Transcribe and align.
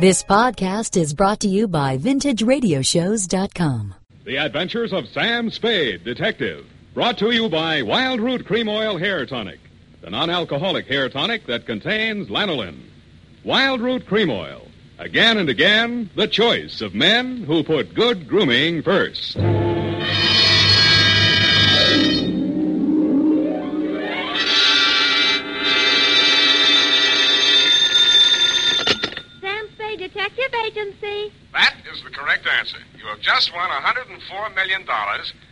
This 0.00 0.24
podcast 0.24 1.00
is 1.00 1.14
brought 1.14 1.38
to 1.40 1.48
you 1.48 1.68
by 1.68 1.98
VintageRadioshows.com. 1.98 3.94
The 4.24 4.38
Adventures 4.38 4.92
of 4.92 5.06
Sam 5.06 5.52
Spade, 5.52 6.02
Detective. 6.02 6.66
Brought 6.94 7.16
to 7.18 7.30
you 7.30 7.48
by 7.48 7.82
Wild 7.82 8.18
Root 8.20 8.44
Cream 8.44 8.68
Oil 8.68 8.98
Hair 8.98 9.26
Tonic, 9.26 9.60
the 10.00 10.10
non 10.10 10.30
alcoholic 10.30 10.86
hair 10.86 11.08
tonic 11.08 11.46
that 11.46 11.66
contains 11.66 12.26
lanolin. 12.28 12.80
Wild 13.44 13.80
Root 13.80 14.04
Cream 14.08 14.30
Oil. 14.30 14.66
Again 14.98 15.38
and 15.38 15.48
again, 15.48 16.10
the 16.16 16.26
choice 16.26 16.80
of 16.80 16.92
men 16.92 17.44
who 17.44 17.62
put 17.62 17.94
good 17.94 18.26
grooming 18.28 18.82
first. 18.82 19.36
Agency. 31.04 31.34
That 31.52 31.74
is 31.92 32.02
the 32.02 32.10
correct 32.10 32.46
answer. 32.46 32.78
You 32.98 33.06
have 33.06 33.20
just 33.20 33.54
won 33.54 33.70
$104 33.70 34.54
million, 34.54 34.82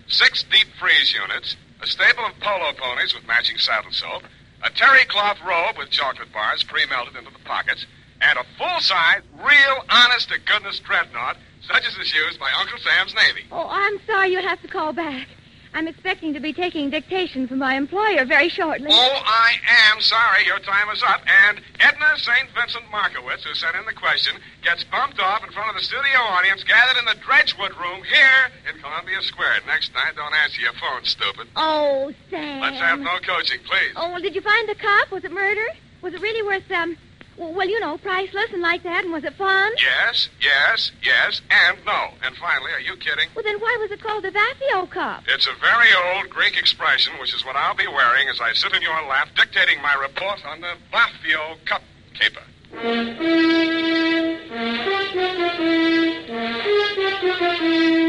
six 0.09 0.43
deep 0.45 0.67
freeze 0.79 1.15
units, 1.15 1.57
a 1.81 1.87
stable 1.87 2.25
of 2.25 2.39
polo 2.41 2.73
ponies 2.73 3.15
with 3.15 3.27
matching 3.27 3.59
saddle 3.59 3.93
soap, 3.93 4.23
a 4.65 4.71
terry 4.71 5.05
cloth 5.07 5.39
robe 5.47 5.77
with 5.79 5.91
chocolate 5.91 6.33
bars 6.33 6.63
pre-melted 6.63 7.17
into 7.17 7.31
the 7.31 7.45
pockets, 7.45 7.87
and 8.21 8.39
a 8.39 8.45
full-size, 8.57 9.23
real, 9.39 9.85
honest-to-goodness 9.91 10.79
dreadnought, 10.81 11.37
such 11.67 11.87
as 11.87 11.97
is 11.97 12.15
used 12.15 12.39
by 12.39 12.51
Uncle 12.59 12.79
Sam's 12.79 13.15
Navy. 13.15 13.47
Oh, 13.51 13.69
I'm 13.69 13.99
sorry 14.07 14.31
you'll 14.31 14.43
have 14.43 14.63
to 14.63 14.69
call 14.69 14.93
back. 14.93 15.27
I'm 15.75 15.89
expecting 15.89 16.35
to 16.35 16.41
be 16.41 16.53
taking 16.53 16.91
dictation 16.91 17.49
from 17.49 17.59
my 17.59 17.75
employer 17.77 18.27
very 18.27 18.51
shortly. 18.51 18.89
Oh, 18.91 19.23
I 19.25 19.53
am 19.91 20.01
sorry 20.01 20.45
your 20.45 20.59
time 20.59 20.91
is 20.91 21.03
up. 21.03 21.23
And 21.49 21.61
Edna 21.81 22.13
St. 22.17 22.51
Vincent 22.55 22.85
Markowitz, 22.91 23.45
who 23.45 23.55
sent 23.55 23.75
in 23.77 23.85
the 23.87 23.95
question, 23.95 24.37
gets 24.63 24.85
bumped 24.85 25.19
off 25.19 25.43
in 25.43 25.51
front 25.53 25.71
of 25.71 25.77
the 25.77 25.83
studio 25.83 26.21
audience 26.21 26.63
gathered 26.65 26.99
in 26.99 27.07
the 27.07 27.17
Dredgewood 27.25 27.79
room 27.81 28.03
here 28.05 28.51
in 28.69 28.81
Columbia 28.81 29.23
Square. 29.23 29.61
Next 29.67 29.95
night, 29.95 30.13
don't 30.15 30.35
answer 30.35 30.61
your 30.61 30.75
phone, 30.75 31.05
stupid. 31.05 31.49
Oh, 31.57 32.13
Sam. 32.29 32.61
Let's 32.61 32.79
have 32.79 33.01
no 33.01 33.19
coaching, 33.27 33.61
please. 33.65 33.93
Oh, 33.97 34.11
well, 34.11 34.21
did 34.21 34.35
you 34.35 34.43
find 34.43 34.69
the 34.69 34.75
cop? 34.75 35.11
Was 35.11 35.25
it 35.25 35.33
murder? 35.33 35.67
Was 36.03 36.13
it 36.13 36.21
really 36.21 36.43
worth, 36.47 36.71
um, 36.73 36.99
well, 37.37 37.53
well, 37.53 37.69
you 37.69 37.81
know, 37.81 37.99
priceless 37.99 38.53
and 38.53 38.63
like 38.63 38.83
that? 38.83 39.05
And 39.05 39.13
was 39.13 39.25
it 39.25 39.35
fun? 39.35 39.73
Yes, 39.79 40.29
yes, 40.41 40.93
yes, 41.03 41.41
and 41.51 41.79
no. 41.85 42.09
And 42.23 42.37
finally, 42.37 42.73
are 42.73 42.81
you 42.81 42.97
kidding? 42.97 43.29
Well, 43.35 43.45
then 43.45 43.59
why 43.61 43.77
was 43.81 43.91
it 43.91 44.01
called 44.01 44.25
the 44.25 44.31
Vaphio 44.31 44.89
Cup? 44.91 45.25
It's 45.29 45.47
a 45.47 45.55
very 45.61 45.89
old 46.15 46.31
Greek 46.31 46.57
expression, 46.57 47.15
which 47.21 47.35
is 47.35 47.45
what 47.45 47.57
I'll 47.57 47.75
be 47.77 47.87
wearing 47.87 48.29
as 48.29 48.41
I 48.41 48.53
sit 48.53 48.73
in 48.75 48.83
your 48.83 49.03
lap 49.09 49.29
dictating 49.37 49.81
my 49.83 49.95
report 49.95 50.45
on 50.47 50.61
the 50.61 50.75
Vaphio 50.93 51.57
Cup 51.65 51.83
caper. 52.15 52.43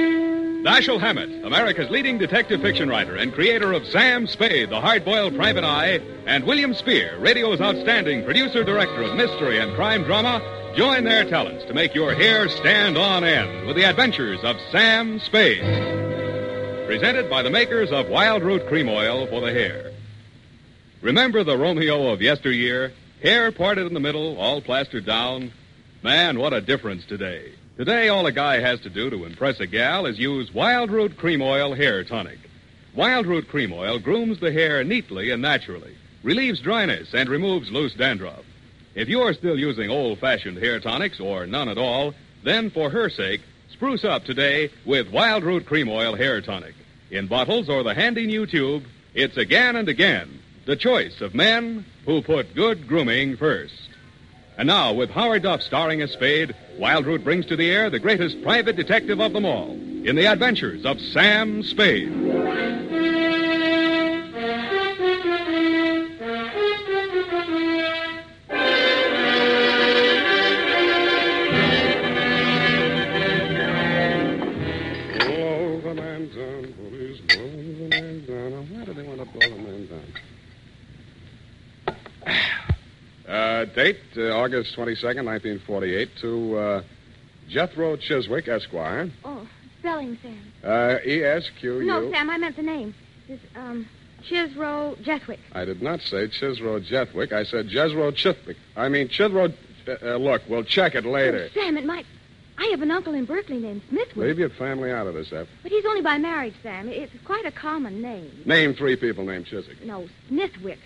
Dashiell 0.64 1.02
Hammett, 1.02 1.44
America's 1.44 1.90
leading 1.90 2.18
detective 2.18 2.62
fiction 2.62 2.88
writer 2.88 3.18
and 3.18 3.34
creator 3.34 3.74
of 3.74 3.86
Sam 3.86 4.26
Spade, 4.26 4.70
the 4.70 4.80
hard-boiled 4.80 5.36
private 5.36 5.66
eye, 5.66 6.00
and 6.26 6.46
William 6.46 6.74
Spier, 6.74 7.20
radio's 7.20 7.60
outstanding 7.60 8.24
producer-director 8.24 9.02
of 9.04 9.18
mystery 9.18 9.60
and 9.60 9.76
crime 9.76 10.04
drama, 10.04 10.42
join 10.74 11.04
their 11.04 11.26
talents 11.26 11.66
to 11.66 11.74
make 11.74 11.94
your 11.94 12.16
hair 12.16 12.48
stand 12.48 12.98
on 12.98 13.26
end 13.26 13.68
with 13.68 13.76
the 13.76 13.84
adventures 13.84 14.40
of 14.46 14.56
Sam 14.72 15.20
Spade. 15.20 16.88
Presented 16.88 17.30
by 17.30 17.44
the 17.44 17.50
makers 17.50 17.92
of 17.92 18.08
Wild 18.08 18.42
Root 18.42 18.66
Cream 18.70 18.88
Oil 18.88 19.28
for 19.28 19.42
the 19.42 19.52
hair. 19.52 19.92
Remember 21.02 21.44
the 21.44 21.58
Romeo 21.58 22.08
of 22.08 22.22
yesteryear? 22.22 22.94
Hair 23.22 23.52
parted 23.52 23.86
in 23.86 23.94
the 23.94 24.00
middle, 24.00 24.38
all 24.38 24.62
plastered 24.62 25.06
down? 25.06 25.52
Man, 26.04 26.40
what 26.40 26.54
a 26.54 26.62
difference 26.62 27.04
today. 27.06 27.52
Today, 27.76 28.08
all 28.10 28.28
a 28.28 28.32
guy 28.32 28.60
has 28.60 28.80
to 28.82 28.90
do 28.92 29.10
to 29.10 29.26
impress 29.26 29.60
a 29.60 29.66
gal 29.66 30.06
is 30.06 30.20
use 30.20 30.54
Wild 30.54 30.92
Root 30.92 31.18
Cream 31.18 31.42
Oil 31.42 31.74
Hair 31.74 32.04
Tonic. 32.04 32.38
Wild 32.94 33.26
Root 33.26 33.48
Cream 33.48 33.74
Oil 33.74 33.98
grooms 33.98 34.40
the 34.40 34.52
hair 34.52 34.84
neatly 34.84 35.32
and 35.32 35.42
naturally, 35.42 35.96
relieves 36.22 36.62
dryness, 36.62 37.16
and 37.16 37.28
removes 37.28 37.72
loose 37.72 37.96
dandruff. 37.96 38.46
If 38.94 39.10
you're 39.10 39.34
still 39.34 39.58
using 39.58 39.90
old 39.90 40.20
fashioned 40.20 40.58
hair 40.58 40.80
tonics 40.80 41.20
or 41.20 41.48
none 41.48 41.68
at 41.68 41.80
all, 41.80 42.14
then 42.44 42.70
for 42.70 42.92
her 42.92 43.10
sake, 43.10 43.42
spruce 43.72 44.04
up 44.04 44.24
today 44.24 44.70
with 44.86 45.10
Wild 45.10 45.44
Root 45.44 45.66
Cream 45.66 45.90
Oil 45.90 46.16
Hair 46.16 46.42
Tonic. 46.42 46.76
In 47.10 47.26
bottles 47.26 47.70
or 47.70 47.82
the 47.82 47.96
handy 47.96 48.28
new 48.28 48.46
tube, 48.46 48.84
it's 49.16 49.38
again 49.38 49.76
and 49.76 49.90
again 49.90 50.40
the 50.68 50.76
choice 50.76 51.22
of 51.22 51.34
men 51.34 51.86
who 52.06 52.22
put 52.22 52.54
good 52.54 52.88
grooming 52.88 53.36
first. 53.36 53.74
And 54.58 54.68
now, 54.68 54.94
with 54.94 55.10
Howard 55.10 55.44
Duff 55.44 55.62
starring 55.62 56.02
as 56.02 56.12
Spade, 56.12 56.56
Wild 56.78 57.06
Root 57.06 57.24
brings 57.24 57.46
to 57.48 57.56
the 57.56 57.72
air 57.72 57.90
the 57.90 58.00
greatest 58.00 58.42
private 58.44 58.76
detective 58.76 59.20
of 59.20 59.34
them 59.34 59.46
all 59.46 59.72
in 59.72 60.16
the 60.16 60.26
adventures 60.26 60.86
of 60.86 61.00
Sam 61.00 61.64
Spade. 61.64 63.03
Date, 83.84 84.00
uh, 84.18 84.32
August 84.32 84.76
22nd, 84.76 85.26
1948, 85.26 86.10
to 86.22 86.58
uh, 86.58 86.84
Jethro 87.50 87.98
Chiswick, 87.98 88.48
Esquire. 88.48 89.12
Oh, 89.26 89.48
spelling, 89.80 90.18
Sam. 90.22 90.40
Uh, 90.64 90.98
E-S-Q-U. 91.06 91.86
No, 91.86 92.12
Sam, 92.12 92.30
I 92.30 92.38
meant 92.38 92.56
the 92.56 92.62
name. 92.62 92.96
This, 93.28 93.40
um, 93.56 93.88
Chisro 94.30 94.96
Jeswick. 95.04 95.40
I 95.52 95.66
did 95.66 95.82
not 95.82 96.00
say 96.02 96.28
Chisro 96.28 96.84
Jethwick. 96.84 97.34
I 97.34 97.44
said 97.44 97.68
Jezro 97.68 98.12
Chithwick. 98.14 98.56
I 98.76 98.90
mean, 98.90 99.10
Chithro... 99.10 99.54
Uh, 99.86 99.92
uh, 100.02 100.16
look, 100.16 100.42
we'll 100.48 100.64
check 100.64 100.96
it 100.96 101.06
later. 101.06 101.50
Oh, 101.52 101.60
Sam, 101.60 101.78
it 101.78 101.86
might... 101.86 102.06
I 102.58 102.68
have 102.68 102.82
an 102.82 102.92
uncle 102.92 103.14
in 103.16 103.26
Berkeley 103.26 103.60
named 103.60 103.82
Smithwick. 103.90 104.16
Leave 104.28 104.40
your 104.40 104.50
family 104.50 104.92
out 104.92 105.08
of 105.08 105.16
this, 105.16 105.34
F. 105.34 105.48
But 105.64 105.72
he's 105.72 105.84
only 105.86 106.02
by 106.02 106.20
marriage, 106.20 106.54
Sam. 106.62 106.88
It's 106.88 107.12
quite 107.26 107.46
a 107.46 107.52
common 107.52 108.02
name. 108.02 108.44
Name 108.46 108.76
three 108.76 108.96
people 108.96 109.26
named 109.26 109.48
Chiswick. 109.48 109.84
No, 109.84 110.08
Smithwick. 110.30 110.78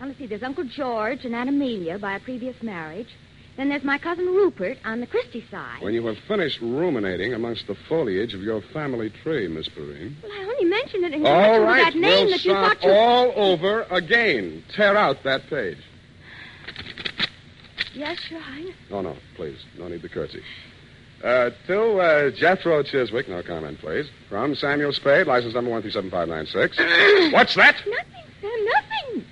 Now, 0.00 0.06
let's 0.06 0.18
see. 0.18 0.26
There's 0.26 0.42
Uncle 0.42 0.64
George 0.64 1.24
and 1.24 1.34
Aunt 1.34 1.48
Amelia 1.48 1.98
by 1.98 2.16
a 2.16 2.20
previous 2.20 2.62
marriage. 2.62 3.08
Then 3.56 3.70
there's 3.70 3.84
my 3.84 3.96
cousin 3.96 4.26
Rupert 4.26 4.76
on 4.84 5.00
the 5.00 5.06
Christie 5.06 5.44
side. 5.50 5.80
When 5.80 5.94
you 5.94 6.04
have 6.06 6.18
finished 6.28 6.60
ruminating 6.60 7.32
amongst 7.32 7.66
the 7.66 7.74
foliage 7.74 8.34
of 8.34 8.42
your 8.42 8.60
family 8.60 9.08
tree, 9.22 9.48
Miss 9.48 9.68
Perine. 9.68 10.14
Well, 10.22 10.32
I 10.32 10.44
only 10.44 10.64
mentioned 10.66 11.04
it 11.04 11.14
in 11.14 11.22
connection 11.22 11.60
with 11.60 11.68
right, 11.68 11.94
that 11.94 11.98
name 11.98 12.26
we'll 12.26 12.36
that 12.36 12.44
you 12.44 12.52
thought 12.52 12.84
you... 12.84 12.90
all 12.90 13.32
over 13.34 13.86
again. 13.90 14.62
Tear 14.74 14.94
out 14.96 15.22
that 15.24 15.48
page. 15.48 15.78
Yes, 17.94 18.30
Your 18.30 18.40
Highness. 18.40 18.74
No, 18.90 19.00
no, 19.00 19.16
please. 19.36 19.58
No 19.78 19.88
need 19.88 20.02
to 20.02 20.08
curtsy. 20.10 20.42
Uh, 21.24 21.48
to 21.66 21.98
uh, 21.98 22.30
Jethro 22.30 22.82
Chiswick, 22.82 23.26
no 23.26 23.42
comment, 23.42 23.78
please. 23.78 24.06
From 24.28 24.54
Samuel 24.54 24.92
Spade, 24.92 25.26
license 25.26 25.54
number 25.54 25.70
137596. 25.70 27.32
What's 27.32 27.54
that? 27.54 27.74
Nothing, 27.86 28.30
Sam, 28.42 28.66
nothing. 28.66 29.24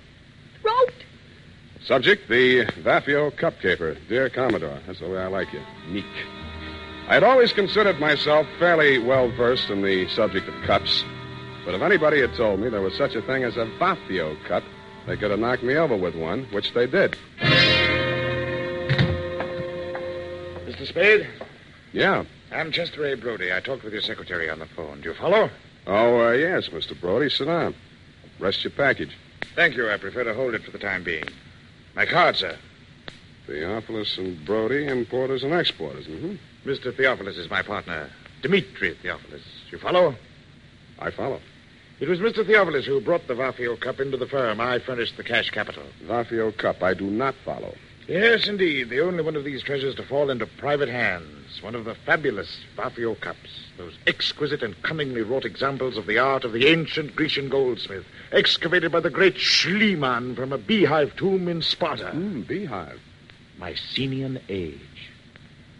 Subject, 1.86 2.28
the 2.28 2.64
Vaphio 2.82 3.34
Cup 3.36 3.60
Caper. 3.60 3.94
Dear 4.08 4.30
Commodore, 4.30 4.78
that's 4.86 5.00
the 5.00 5.08
way 5.08 5.18
I 5.18 5.26
like 5.26 5.52
you. 5.52 5.60
Meek. 5.88 6.04
I 7.08 7.14
had 7.14 7.22
always 7.22 7.52
considered 7.52 8.00
myself 8.00 8.46
fairly 8.58 8.98
well 8.98 9.30
versed 9.30 9.68
in 9.68 9.82
the 9.82 10.08
subject 10.08 10.48
of 10.48 10.54
cups. 10.64 11.04
But 11.66 11.74
if 11.74 11.82
anybody 11.82 12.20
had 12.22 12.34
told 12.34 12.60
me 12.60 12.70
there 12.70 12.80
was 12.80 12.96
such 12.96 13.14
a 13.14 13.22
thing 13.22 13.44
as 13.44 13.56
a 13.58 13.66
Vaphio 13.78 14.42
Cup, 14.46 14.62
they 15.06 15.16
could 15.18 15.30
have 15.30 15.40
knocked 15.40 15.62
me 15.62 15.76
over 15.76 15.94
with 15.94 16.14
one, 16.14 16.44
which 16.52 16.72
they 16.72 16.86
did. 16.86 17.18
Mr. 20.66 20.86
Spade, 20.86 21.28
Yeah. 21.92 22.24
I'm 22.50 22.70
Chester 22.72 23.04
A. 23.04 23.14
Brody. 23.16 23.52
I 23.52 23.60
talked 23.60 23.84
with 23.84 23.92
your 23.92 24.02
secretary 24.02 24.48
on 24.48 24.58
the 24.58 24.66
phone. 24.66 25.02
Do 25.02 25.10
you 25.10 25.14
follow? 25.14 25.50
Oh, 25.86 26.28
uh, 26.28 26.32
yes, 26.32 26.68
Mr. 26.68 26.98
Brody. 26.98 27.28
Sit 27.28 27.46
down. 27.46 27.74
Rest 28.38 28.64
your 28.64 28.70
package. 28.70 29.10
Thank 29.54 29.76
you. 29.76 29.90
I 29.90 29.98
prefer 29.98 30.24
to 30.24 30.32
hold 30.34 30.54
it 30.54 30.62
for 30.62 30.70
the 30.70 30.78
time 30.78 31.02
being. 31.04 31.24
My 31.94 32.06
card, 32.06 32.36
sir. 32.36 32.56
Theophilus 33.46 34.18
and 34.18 34.44
Brody, 34.44 34.86
importers 34.86 35.44
and 35.44 35.52
exporters. 35.52 36.06
Mm-hmm. 36.06 36.34
Mr. 36.68 36.96
Theophilus 36.96 37.36
is 37.36 37.50
my 37.50 37.62
partner, 37.62 38.10
Dmitri 38.42 38.94
Theophilus. 39.02 39.42
You 39.70 39.78
follow? 39.78 40.14
I 40.98 41.10
follow. 41.10 41.40
It 42.00 42.08
was 42.08 42.18
Mr. 42.18 42.44
Theophilus 42.44 42.86
who 42.86 43.00
brought 43.00 43.28
the 43.28 43.34
Vaphio 43.34 43.78
Cup 43.78 44.00
into 44.00 44.16
the 44.16 44.26
firm. 44.26 44.60
I 44.60 44.78
furnished 44.78 45.16
the 45.16 45.22
cash 45.22 45.50
capital. 45.50 45.84
Vaphio 46.04 46.56
Cup, 46.56 46.82
I 46.82 46.94
do 46.94 47.04
not 47.04 47.34
follow. 47.44 47.74
Yes, 48.06 48.46
indeed. 48.48 48.90
The 48.90 49.00
only 49.00 49.22
one 49.22 49.36
of 49.36 49.44
these 49.44 49.62
treasures 49.62 49.94
to 49.94 50.02
fall 50.02 50.30
into 50.30 50.46
private 50.46 50.88
hands. 50.88 51.62
One 51.62 51.74
of 51.74 51.84
the 51.84 51.94
fabulous 51.94 52.60
Vaphio 52.76 53.18
cups. 53.18 53.48
Those 53.78 53.94
exquisite 54.06 54.62
and 54.62 54.80
cunningly 54.82 55.22
wrought 55.22 55.44
examples 55.44 55.96
of 55.96 56.06
the 56.06 56.18
art 56.18 56.44
of 56.44 56.52
the 56.52 56.66
ancient 56.66 57.16
Grecian 57.16 57.48
goldsmith, 57.48 58.04
excavated 58.32 58.92
by 58.92 59.00
the 59.00 59.10
great 59.10 59.36
Schliemann 59.36 60.36
from 60.36 60.52
a 60.52 60.58
beehive 60.58 61.16
tomb 61.16 61.48
in 61.48 61.62
Sparta. 61.62 62.10
Hmm, 62.10 62.42
beehive. 62.42 63.00
Mycenaean 63.58 64.40
age. 64.48 64.80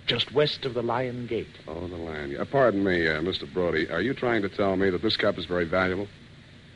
just 0.06 0.32
west 0.32 0.65
of 0.65 0.75
the 0.75 0.82
Lion 0.82 1.26
Gate. 1.26 1.47
Oh, 1.67 1.87
the 1.88 1.97
land. 1.97 2.37
Uh, 2.37 2.44
pardon 2.44 2.85
me, 2.85 3.06
uh, 3.09 3.21
Mr. 3.21 3.50
Brody. 3.53 3.88
Are 3.91 4.03
you 4.03 4.12
trying 4.15 4.43
to 4.43 4.49
tell 4.49 4.76
me 4.76 4.91
that 4.91 5.03
this 5.03 5.17
cup 5.17 5.38
is 5.38 5.44
very 5.47 5.65
valuable? 5.65 6.09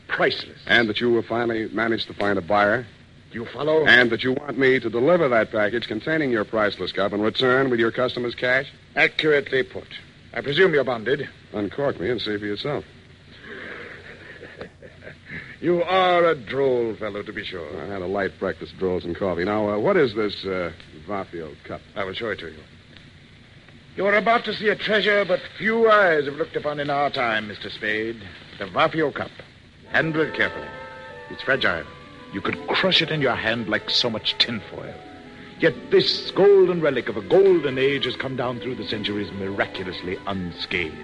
Priceless. 0.09 0.59
And 0.67 0.89
that 0.89 1.01
you 1.01 1.15
have 1.17 1.27
finally 1.27 1.69
managed 1.69 2.07
to 2.09 2.15
find 2.15 2.39
a 2.39 2.43
buyer? 2.43 2.87
You 3.33 3.45
follow? 3.47 3.85
And 3.87 4.11
that 4.11 4.25
you 4.25 4.33
want 4.33 4.59
me 4.59 4.81
to 4.81 4.89
deliver 4.89 5.29
that 5.29 5.51
package 5.51 5.87
containing 5.87 6.31
your 6.31 6.45
priceless 6.45 6.93
cup 6.93 7.13
and 7.13 7.23
return 7.23 7.69
with 7.69 7.79
your 7.79 7.91
customer's 7.91 8.35
cash? 8.35 8.73
Accurately 8.97 9.63
put. 9.63 9.89
I 10.33 10.41
presume 10.41 10.73
you're 10.73 10.85
bonded. 10.85 11.29
Uncork 11.53 12.01
me 12.01 12.11
and 12.11 12.21
see 12.21 12.37
for 12.39 12.47
yourself. 12.47 12.85
You 15.61 15.83
are 15.83 16.25
a 16.25 16.37
droll 16.37 16.95
fellow, 16.95 17.23
to 17.25 17.33
be 17.33 17.45
sure. 17.45 17.83
I 17.83 17.87
had 17.87 18.01
a 18.01 18.07
light 18.07 18.31
breakfast, 18.39 18.75
rolls 18.81 19.05
and 19.05 19.17
coffee. 19.17 19.45
Now, 19.45 19.71
uh, 19.71 19.79
what 19.79 19.97
is 19.97 20.15
this 20.15 20.45
uh, 20.45 20.73
Vaphio 21.09 21.53
cup? 21.65 21.81
I 21.97 22.05
will 22.05 22.15
show 22.15 22.31
it 22.31 22.39
to 22.39 22.47
you. 22.47 22.61
You 23.97 24.07
are 24.07 24.15
about 24.15 24.45
to 24.45 24.55
see 24.55 24.69
a 24.69 24.77
treasure 24.77 25.25
but 25.25 25.41
few 25.59 25.91
eyes 25.91 26.27
have 26.27 26.35
looked 26.35 26.55
upon 26.55 26.79
in 26.79 26.91
our 26.91 27.11
time, 27.11 27.49
Mr. 27.49 27.73
Spade. 27.73 28.23
The 28.61 28.67
Vaphio 28.67 29.13
cup. 29.13 29.33
Handle 29.91 30.23
it 30.23 30.35
carefully. 30.35 30.69
It's 31.31 31.43
fragile. 31.43 31.85
You 32.33 32.41
could 32.41 32.67
crush 32.67 33.01
it 33.01 33.11
in 33.11 33.21
your 33.21 33.35
hand 33.35 33.69
like 33.69 33.89
so 33.91 34.11
much 34.11 34.37
tinfoil. 34.39 34.95
Yet 35.61 35.91
this 35.91 36.31
golden 36.33 36.81
relic 36.81 37.09
of 37.09 37.17
a 37.17 37.23
golden 37.23 37.79
age 37.79 38.05
has 38.05 38.17
come 38.17 38.37
down 38.37 38.61
through 38.61 38.77
the 38.77 38.87
centuries 38.87 39.33
miraculously 39.33 40.19
unscathed. 40.27 40.95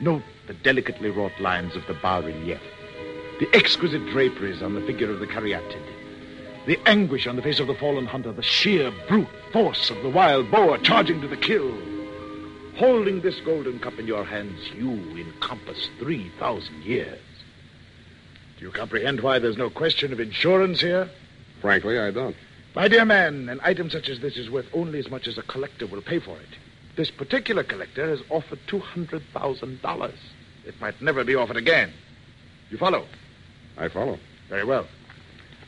Note 0.00 0.22
the 0.46 0.54
delicately 0.54 1.10
wrought 1.10 1.38
lines 1.40 1.76
of 1.76 1.86
the 1.86 1.94
bas-relief, 1.94 2.60
the 3.38 3.48
exquisite 3.54 4.04
draperies 4.06 4.62
on 4.62 4.74
the 4.74 4.80
figure 4.80 5.10
of 5.10 5.20
the 5.20 5.26
caryatid, 5.26 5.82
the 6.66 6.78
anguish 6.86 7.26
on 7.26 7.36
the 7.36 7.42
face 7.42 7.60
of 7.60 7.66
the 7.66 7.74
fallen 7.74 8.06
hunter, 8.06 8.32
the 8.32 8.42
sheer 8.42 8.90
brute 9.06 9.28
force 9.52 9.90
of 9.90 10.02
the 10.02 10.08
wild 10.08 10.50
boar 10.50 10.78
charging 10.78 11.20
to 11.20 11.28
the 11.28 11.36
kill. 11.36 11.72
Holding 12.76 13.20
this 13.20 13.40
golden 13.40 13.78
cup 13.78 13.98
in 13.98 14.06
your 14.06 14.24
hands, 14.24 14.70
you 14.76 14.90
encompass 15.16 15.88
3,000 15.98 16.82
years. 16.82 17.20
Do 18.58 18.64
you 18.64 18.72
comprehend 18.72 19.20
why 19.20 19.38
there's 19.38 19.56
no 19.56 19.70
question 19.70 20.12
of 20.12 20.18
insurance 20.18 20.80
here? 20.80 21.08
Frankly, 21.60 21.98
I 21.98 22.10
don't. 22.10 22.34
My 22.74 22.88
dear 22.88 23.04
man, 23.04 23.48
an 23.48 23.60
item 23.62 23.88
such 23.88 24.08
as 24.08 24.18
this 24.20 24.36
is 24.36 24.50
worth 24.50 24.66
only 24.72 24.98
as 24.98 25.08
much 25.08 25.28
as 25.28 25.38
a 25.38 25.42
collector 25.42 25.86
will 25.86 26.02
pay 26.02 26.18
for 26.18 26.36
it. 26.36 26.48
This 26.96 27.10
particular 27.10 27.62
collector 27.62 28.08
has 28.08 28.20
offered 28.30 28.58
$200,000. 28.66 30.12
It 30.66 30.80
might 30.80 31.00
never 31.00 31.22
be 31.22 31.36
offered 31.36 31.56
again. 31.56 31.92
You 32.70 32.78
follow? 32.78 33.06
I 33.76 33.88
follow. 33.88 34.18
Very 34.48 34.64
well. 34.64 34.86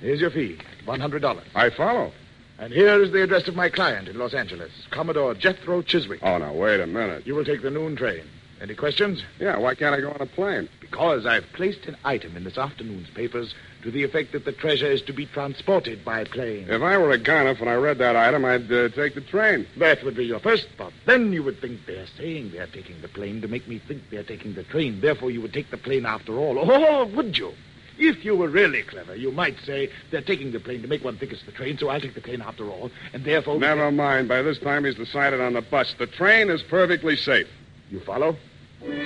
Here's 0.00 0.20
your 0.20 0.30
fee, 0.30 0.58
$100. 0.86 1.42
I 1.54 1.70
follow. 1.70 2.12
And 2.58 2.72
here 2.72 3.00
is 3.00 3.12
the 3.12 3.22
address 3.22 3.46
of 3.46 3.54
my 3.54 3.68
client 3.68 4.08
in 4.08 4.18
Los 4.18 4.34
Angeles, 4.34 4.72
Commodore 4.90 5.34
Jethro 5.34 5.82
Chiswick. 5.82 6.20
Oh, 6.22 6.38
now, 6.38 6.52
wait 6.52 6.80
a 6.80 6.86
minute. 6.86 7.26
You 7.26 7.36
will 7.36 7.44
take 7.44 7.62
the 7.62 7.70
noon 7.70 7.94
train. 7.94 8.24
Any 8.60 8.74
questions? 8.74 9.22
Yeah, 9.38 9.56
why 9.56 9.74
can't 9.74 9.94
I 9.94 10.02
go 10.02 10.10
on 10.10 10.20
a 10.20 10.26
plane? 10.26 10.68
Because 10.80 11.24
I've 11.24 11.50
placed 11.54 11.86
an 11.86 11.96
item 12.04 12.36
in 12.36 12.44
this 12.44 12.58
afternoon's 12.58 13.08
papers 13.08 13.54
to 13.82 13.90
the 13.90 14.04
effect 14.04 14.32
that 14.32 14.44
the 14.44 14.52
treasure 14.52 14.86
is 14.86 15.00
to 15.02 15.14
be 15.14 15.24
transported 15.24 16.04
by 16.04 16.24
plane. 16.24 16.66
If 16.68 16.82
I 16.82 16.98
were 16.98 17.10
a 17.10 17.16
gunner, 17.16 17.54
when 17.54 17.70
I 17.70 17.76
read 17.76 17.96
that 17.98 18.16
item, 18.16 18.44
I'd 18.44 18.70
uh, 18.70 18.90
take 18.90 19.14
the 19.14 19.22
train. 19.22 19.66
That 19.78 20.04
would 20.04 20.14
be 20.14 20.26
your 20.26 20.40
first 20.40 20.68
thought. 20.76 20.92
Then 21.06 21.32
you 21.32 21.42
would 21.42 21.62
think 21.62 21.86
they're 21.86 22.06
saying 22.18 22.50
they're 22.50 22.66
taking 22.66 23.00
the 23.00 23.08
plane 23.08 23.40
to 23.40 23.48
make 23.48 23.66
me 23.66 23.78
think 23.78 24.02
they're 24.10 24.22
taking 24.22 24.52
the 24.52 24.64
train. 24.64 25.00
Therefore, 25.00 25.30
you 25.30 25.40
would 25.40 25.54
take 25.54 25.70
the 25.70 25.78
plane 25.78 26.04
after 26.04 26.36
all. 26.36 26.58
Oh, 26.58 27.06
would 27.06 27.38
you? 27.38 27.54
If 27.98 28.26
you 28.26 28.36
were 28.36 28.48
really 28.48 28.82
clever, 28.82 29.14
you 29.14 29.30
might 29.30 29.58
say 29.64 29.90
they're 30.10 30.20
taking 30.20 30.52
the 30.52 30.60
plane 30.60 30.82
to 30.82 30.88
make 30.88 31.02
one 31.02 31.16
think 31.16 31.32
it's 31.32 31.44
the 31.44 31.52
train, 31.52 31.78
so 31.78 31.88
I'll 31.88 32.00
take 32.00 32.14
the 32.14 32.20
plane 32.20 32.42
after 32.42 32.68
all, 32.68 32.90
and 33.14 33.24
therefore. 33.24 33.58
Never 33.58 33.90
mind. 33.90 34.28
By 34.28 34.42
this 34.42 34.58
time, 34.58 34.84
he's 34.84 34.94
decided 34.94 35.40
on 35.40 35.54
the 35.54 35.62
bus. 35.62 35.94
The 35.98 36.06
train 36.06 36.50
is 36.50 36.62
perfectly 36.62 37.16
safe. 37.16 37.48
You 37.90 38.00
follow? 38.00 38.36
The 38.82 38.96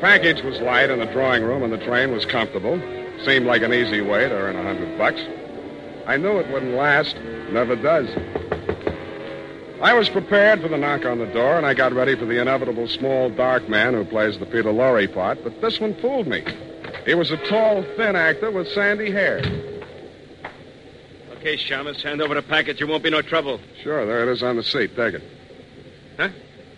package 0.00 0.42
was 0.42 0.58
light 0.60 0.88
in 0.88 0.98
the 0.98 1.04
drawing 1.12 1.42
room, 1.42 1.62
and 1.62 1.70
the 1.70 1.84
train 1.84 2.10
was 2.10 2.24
comfortable. 2.24 2.80
Seemed 3.26 3.44
like 3.44 3.60
an 3.60 3.74
easy 3.74 4.00
way 4.00 4.26
to 4.30 4.34
earn 4.34 4.56
a 4.56 4.62
hundred 4.62 4.96
bucks. 4.96 5.20
I 6.06 6.16
knew 6.16 6.38
it 6.38 6.50
wouldn't 6.50 6.72
last. 6.74 7.16
Never 7.50 7.76
does. 7.76 8.08
I 9.82 9.92
was 9.92 10.08
prepared 10.08 10.62
for 10.62 10.68
the 10.68 10.78
knock 10.78 11.04
on 11.04 11.18
the 11.18 11.26
door, 11.26 11.58
and 11.58 11.66
I 11.66 11.74
got 11.74 11.92
ready 11.92 12.14
for 12.14 12.24
the 12.24 12.40
inevitable 12.40 12.88
small, 12.88 13.28
dark 13.28 13.68
man 13.68 13.92
who 13.92 14.06
plays 14.06 14.38
the 14.38 14.46
Peter 14.46 14.72
Lorre 14.72 15.06
part, 15.12 15.44
but 15.44 15.60
this 15.60 15.78
one 15.80 15.94
fooled 15.96 16.28
me. 16.28 16.42
He 17.04 17.14
was 17.14 17.30
a 17.30 17.36
tall, 17.36 17.82
thin 17.96 18.16
actor 18.16 18.50
with 18.50 18.68
sandy 18.68 19.10
hair. 19.10 19.42
Okay, 21.38 21.56
Shamus, 21.56 22.02
hand 22.02 22.20
over 22.20 22.34
the 22.34 22.42
package. 22.42 22.78
There 22.78 22.86
won't 22.88 23.04
be 23.04 23.10
no 23.10 23.22
trouble. 23.22 23.60
Sure, 23.82 24.04
there 24.04 24.28
it 24.28 24.32
is 24.32 24.42
on 24.42 24.56
the 24.56 24.62
seat. 24.64 24.96
Take 24.96 25.14
it. 25.14 25.22
Huh? 26.16 26.30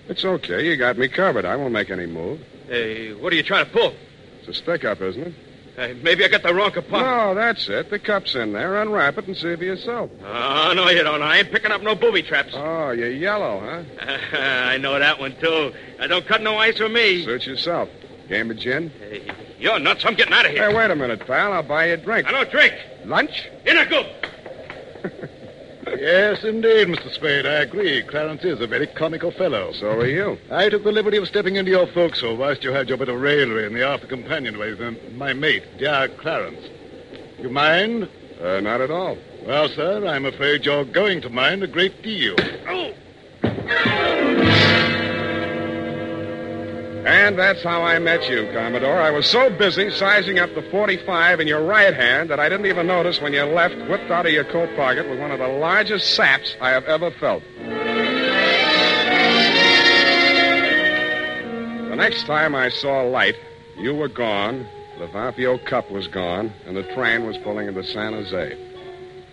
It's 0.09 0.23
okay. 0.23 0.67
You 0.67 0.77
got 0.77 0.99
me 0.99 1.09
covered. 1.09 1.47
I 1.47 1.57
won't 1.57 1.73
make 1.73 1.89
any 1.89 2.05
move. 2.05 2.41
Hey, 2.67 3.15
what 3.15 3.33
are 3.33 3.37
you 3.37 3.43
trying 3.43 3.65
to 3.65 3.71
pull? 3.71 3.95
It's 4.41 4.49
a 4.49 4.55
stick 4.55 4.85
up, 4.85 5.01
isn't 5.01 5.29
it? 5.29 5.35
Hey, 5.77 5.95
maybe 6.03 6.27
I 6.27 6.29
got 6.29 6.43
the 6.43 6.53
wrong 6.53 6.73
compartment. 6.73 7.07
No, 7.07 7.35
that's 7.35 7.67
it. 7.71 7.89
The 7.89 7.99
cup's 7.99 8.35
in 8.35 8.53
there. 8.53 8.83
Unwrap 8.83 9.17
it 9.17 9.29
and 9.29 9.37
see 9.37 9.57
for 9.57 9.65
yourself. 9.65 10.11
Oh, 10.23 10.73
no, 10.77 10.91
you 10.91 11.03
don't. 11.05 11.23
I 11.23 11.39
ain't 11.39 11.51
picking 11.51 11.73
up 11.73 11.81
no 11.81 11.95
booby 11.95 12.23
traps. 12.23 12.53
Oh, 12.55 12.91
you're 12.91 13.11
yellow, 13.11 13.61
huh? 13.61 14.19
I 14.39 14.77
know 14.77 14.99
that 14.99 15.19
one, 15.19 15.37
too. 15.41 15.73
I 15.99 16.07
don't 16.07 16.27
cut 16.27 16.43
no 16.43 16.59
ice 16.59 16.79
with 16.79 16.93
me. 16.93 17.25
Suit 17.25 17.47
yourself. 17.47 17.89
Game 18.29 18.51
of 18.51 18.59
gin? 18.59 18.91
Hey, 18.91 19.27
you're 19.59 19.79
nuts. 19.79 20.05
I'm 20.05 20.15
getting 20.15 20.35
out 20.35 20.45
of 20.45 20.53
here. 20.53 20.69
Hey, 20.69 20.77
wait 20.77 20.91
a 20.91 20.97
minute, 20.97 21.27
pal. 21.27 21.55
I'll 21.55 21.63
buy 21.63 21.87
you 21.87 21.95
a 21.95 21.97
drink. 21.97 22.29
I 22.29 22.33
don't 22.33 22.51
drink. 22.51 22.75
Lunch? 23.07 23.49
In 23.65 23.79
a 23.79 23.87
goop. 23.87 24.07
Yes, 25.99 26.45
indeed, 26.45 26.89
Mr. 26.89 27.13
Spade. 27.13 27.47
I 27.47 27.63
agree. 27.63 28.03
Clarence 28.03 28.45
is 28.45 28.61
a 28.61 28.67
very 28.67 28.87
comical 28.87 29.31
fellow. 29.31 29.73
So 29.73 29.89
are 29.89 30.07
you. 30.07 30.39
I 30.51 30.69
took 30.69 30.85
the 30.85 30.93
liberty 30.93 31.17
of 31.17 31.27
stepping 31.27 31.57
into 31.57 31.71
your 31.71 31.87
forecastle 31.89 32.37
whilst 32.37 32.63
you 32.65 32.71
had 32.73 32.89
your 32.89 32.97
bit 32.97 33.09
of 33.09 33.21
raillery 33.21 33.67
in 33.67 33.75
the 33.75 33.87
after 33.87 34.07
companionway 34.07 34.71
with 34.71 34.81
um, 34.81 34.97
my 35.17 35.33
mate, 35.33 35.65
dear 35.79 36.09
Clarence. 36.19 36.69
You 37.39 37.51
mind? 37.51 38.09
Uh, 38.41 38.61
not 38.61 38.81
at 38.81 38.91
all. 38.91 39.19
Well, 39.45 39.69
sir, 39.69 40.07
I'm 40.07 40.27
afraid 40.27 40.65
you're 40.65 40.85
going 40.85 41.21
to 41.23 41.31
mind 41.31 41.63
a 41.63 41.67
great 41.67 42.03
deal. 42.03 42.37
Oh, 42.69 42.93
And 47.31 47.39
that's 47.39 47.63
how 47.63 47.85
I 47.85 47.97
met 48.01 48.29
you, 48.29 48.51
Commodore. 48.53 49.01
I 49.01 49.13
was 49.13 49.25
so 49.25 49.51
busy 49.51 49.89
sizing 49.93 50.41
up 50.41 50.53
the 50.57 50.63
45 50.63 51.39
in 51.39 51.47
your 51.47 51.63
right 51.63 51.95
hand 51.95 52.29
that 52.29 52.41
I 52.41 52.49
didn't 52.49 52.67
even 52.67 52.89
notice 52.89 53.21
when 53.21 53.33
you 53.33 53.45
left, 53.45 53.77
whipped 53.89 54.11
out 54.11 54.27
of 54.27 54.33
your 54.33 54.43
coat 54.43 54.75
pocket 54.75 55.09
with 55.09 55.21
one 55.21 55.31
of 55.31 55.39
the 55.39 55.47
largest 55.47 56.17
saps 56.17 56.57
I 56.61 56.71
have 56.71 56.87
ever 56.87 57.13
felt. 57.13 57.45
The 61.87 61.95
next 61.95 62.27
time 62.27 62.57
I 62.57 62.69
saw 62.69 63.03
light, 63.03 63.37
you 63.79 63.95
were 63.95 64.09
gone, 64.09 64.67
the 64.99 65.07
Vaphio 65.07 65.65
Cup 65.65 65.89
was 65.89 66.09
gone, 66.09 66.53
and 66.67 66.77
the 66.77 66.83
train 66.95 67.27
was 67.27 67.39
pulling 67.39 67.69
into 67.69 67.85
San 67.85 68.13
Jose. 68.13 68.59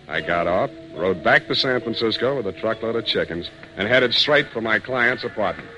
I 0.06 0.20
got 0.20 0.46
off, 0.46 0.70
rode 0.94 1.24
back 1.24 1.48
to 1.48 1.56
San 1.56 1.80
Francisco 1.80 2.36
with 2.36 2.46
a 2.46 2.52
truckload 2.52 2.94
of 2.94 3.06
chickens, 3.06 3.50
and 3.76 3.88
headed 3.88 4.14
straight 4.14 4.46
for 4.50 4.60
my 4.60 4.78
client's 4.78 5.24
apartment. 5.24 5.68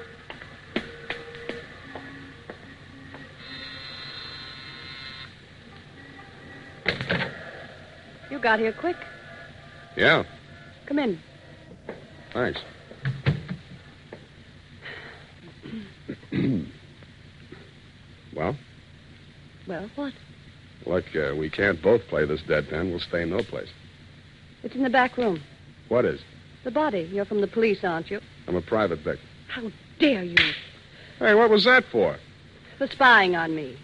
Got 8.50 8.58
here 8.58 8.72
quick. 8.72 8.96
Yeah, 9.96 10.24
Come 10.86 10.98
in. 10.98 11.20
thanks. 12.32 12.58
well, 18.34 18.56
Well, 19.68 19.88
what? 19.94 20.12
look, 20.84 21.04
uh, 21.14 21.32
we 21.36 21.48
can't 21.48 21.80
both 21.80 22.00
play 22.08 22.24
this 22.24 22.40
deadpan. 22.40 22.90
We'll 22.90 22.98
stay 22.98 23.24
no 23.24 23.38
place. 23.44 23.68
It's 24.64 24.74
in 24.74 24.82
the 24.82 24.90
back 24.90 25.16
room. 25.16 25.40
What 25.88 26.04
is? 26.04 26.20
The 26.64 26.72
body. 26.72 27.08
You're 27.12 27.26
from 27.26 27.42
the 27.42 27.46
police, 27.46 27.84
aren't 27.84 28.10
you? 28.10 28.20
I'm 28.48 28.56
a 28.56 28.62
private 28.62 28.98
victim. 28.98 29.28
How 29.46 29.70
dare 30.00 30.24
you? 30.24 30.34
Hey, 31.20 31.36
what 31.36 31.50
was 31.50 31.62
that 31.66 31.84
for? 31.92 32.16
For 32.78 32.88
spying 32.88 33.36
on 33.36 33.54
me. 33.54 33.78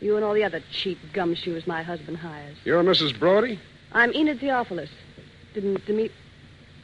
You 0.00 0.14
and 0.14 0.24
all 0.24 0.34
the 0.34 0.44
other 0.44 0.62
cheap 0.70 0.98
gumshoes 1.12 1.66
my 1.66 1.82
husband 1.82 2.18
hires. 2.18 2.56
You're 2.64 2.84
Mrs. 2.84 3.18
Brody? 3.18 3.58
I'm 3.92 4.12
Enid 4.14 4.40
Theophilus. 4.40 4.90
Didn't 5.54 5.84
Demi... 5.86 6.10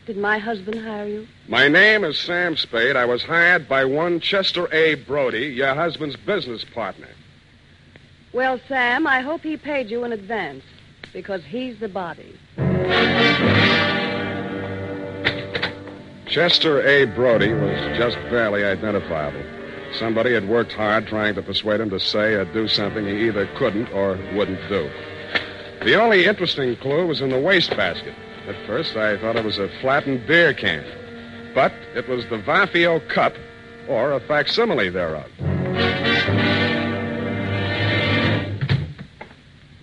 Did 0.07 0.17
my 0.17 0.39
husband 0.39 0.81
hire 0.81 1.07
you? 1.07 1.29
My 1.47 1.69
name 1.69 2.03
is 2.03 2.19
Sam 2.19 2.57
Spade. 2.57 2.97
I 2.97 3.05
was 3.05 3.23
hired 3.23 3.69
by 3.69 3.85
one 3.85 4.19
Chester 4.19 4.73
A. 4.73 4.97
Brody, 4.97 5.47
your 5.47 5.75
husband's 5.75 6.17
business 6.17 6.65
partner. 6.65 7.09
Well, 8.33 8.59
Sam, 8.67 9.07
I 9.07 9.21
hope 9.21 9.43
he 9.43 9.57
paid 9.57 9.91
you 9.91 10.03
in 10.05 10.13
advance. 10.13 10.65
Because 11.13 11.45
he's 11.45 11.79
the 11.79 11.89
body. 11.89 12.37
Chester 16.27 16.81
A. 16.87 17.05
Brody 17.05 17.53
was 17.53 17.99
just 17.99 18.17
barely 18.31 18.65
identifiable. 18.65 19.43
Somebody 19.93 20.33
had 20.33 20.49
worked 20.49 20.73
hard 20.73 21.07
trying 21.07 21.35
to 21.35 21.43
persuade 21.43 21.81
him 21.81 21.91
to 21.91 22.01
say 22.01 22.33
or 22.33 22.47
do 22.47 22.67
something 22.67 23.05
he 23.05 23.27
either 23.27 23.47
couldn't 23.59 23.93
or 23.93 24.19
wouldn't 24.35 24.67
do. 24.69 24.91
The 25.85 26.01
only 26.01 26.27
interesting 26.27 26.77
clue 26.77 27.09
was 27.09 27.21
in 27.21 27.31
the 27.31 27.41
wastebasket. 27.41 28.15
At 28.47 28.55
first, 28.67 28.97
I 28.97 29.19
thought 29.19 29.35
it 29.35 29.45
was 29.45 29.59
a 29.59 29.69
flattened 29.81 30.29
beer 30.29 30.55
can. 30.55 30.85
But 31.57 31.73
it 31.97 32.09
was 32.09 32.25
the 32.27 32.39
Vaphio 32.39 33.01
cup, 33.09 33.35
or 33.89 34.12
a 34.12 34.21
facsimile 34.21 34.91
thereof. 34.91 35.29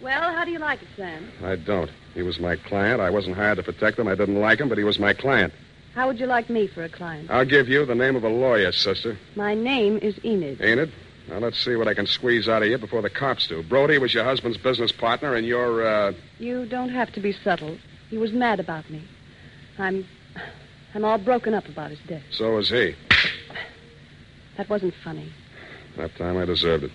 Well, 0.02 0.34
how 0.34 0.46
do 0.46 0.52
you 0.52 0.60
like 0.60 0.82
it, 0.82 0.88
Sam? 0.96 1.30
I 1.44 1.58
don't. 1.58 1.92
He 2.14 2.22
was 2.22 2.40
my 2.40 2.56
client. 2.56 3.02
I 3.02 3.10
wasn't 3.10 3.36
hired 3.36 3.58
to 3.58 3.64
protect 3.64 4.00
him. 4.00 4.08
I 4.08 4.16
didn't 4.16 4.40
like 4.40 4.62
him, 4.62 4.70
but 4.70 4.78
he 4.78 4.86
was 4.86 5.00
my 5.00 5.14
client. 5.14 5.54
How 5.96 6.08
would 6.08 6.18
you 6.18 6.28
like 6.28 6.50
me 6.50 6.68
for 6.68 6.84
a 6.84 6.90
client? 6.90 7.30
I'll 7.30 7.44
give 7.44 7.68
you 7.68 7.86
the 7.86 7.96
name 7.96 8.16
of 8.16 8.24
a 8.24 8.30
lawyer, 8.30 8.72
sister. 8.72 9.18
My 9.36 9.54
name 9.54 10.00
is 10.02 10.16
Enid. 10.24 10.62
Ain't 10.62 10.80
it? 10.80 10.90
Now, 11.30 11.38
let's 11.38 11.64
see 11.64 11.76
what 11.76 11.88
I 11.88 11.94
can 11.94 12.08
squeeze 12.08 12.50
out 12.50 12.64
of 12.64 12.70
you 12.70 12.78
before 12.80 13.04
the 13.04 13.10
cops 13.10 13.48
do. 13.48 13.62
Brody 13.62 14.00
was 14.00 14.16
your 14.16 14.24
husband's 14.24 14.58
business 14.58 14.92
partner, 14.92 15.36
and 15.36 15.46
you're, 15.46 15.86
uh. 15.86 16.14
You 16.40 16.66
don't 16.66 16.90
have 16.90 17.12
to 17.14 17.20
be 17.20 17.34
subtle. 17.34 17.78
He 18.10 18.18
was 18.18 18.32
mad 18.32 18.60
about 18.60 18.90
me. 18.90 19.04
I'm. 19.78 20.08
I'm 20.96 21.06
all 21.06 21.20
broken 21.20 21.54
up 21.54 21.68
about 21.68 21.92
his 21.92 22.00
death. 22.08 22.24
So 22.32 22.56
was 22.56 22.70
he. 22.70 22.96
That 24.58 24.68
wasn't 24.70 24.96
funny. 25.04 25.32
That 25.98 26.16
time 26.16 26.36
I 26.38 26.46
deserved 26.46 26.86
it. 26.86 26.92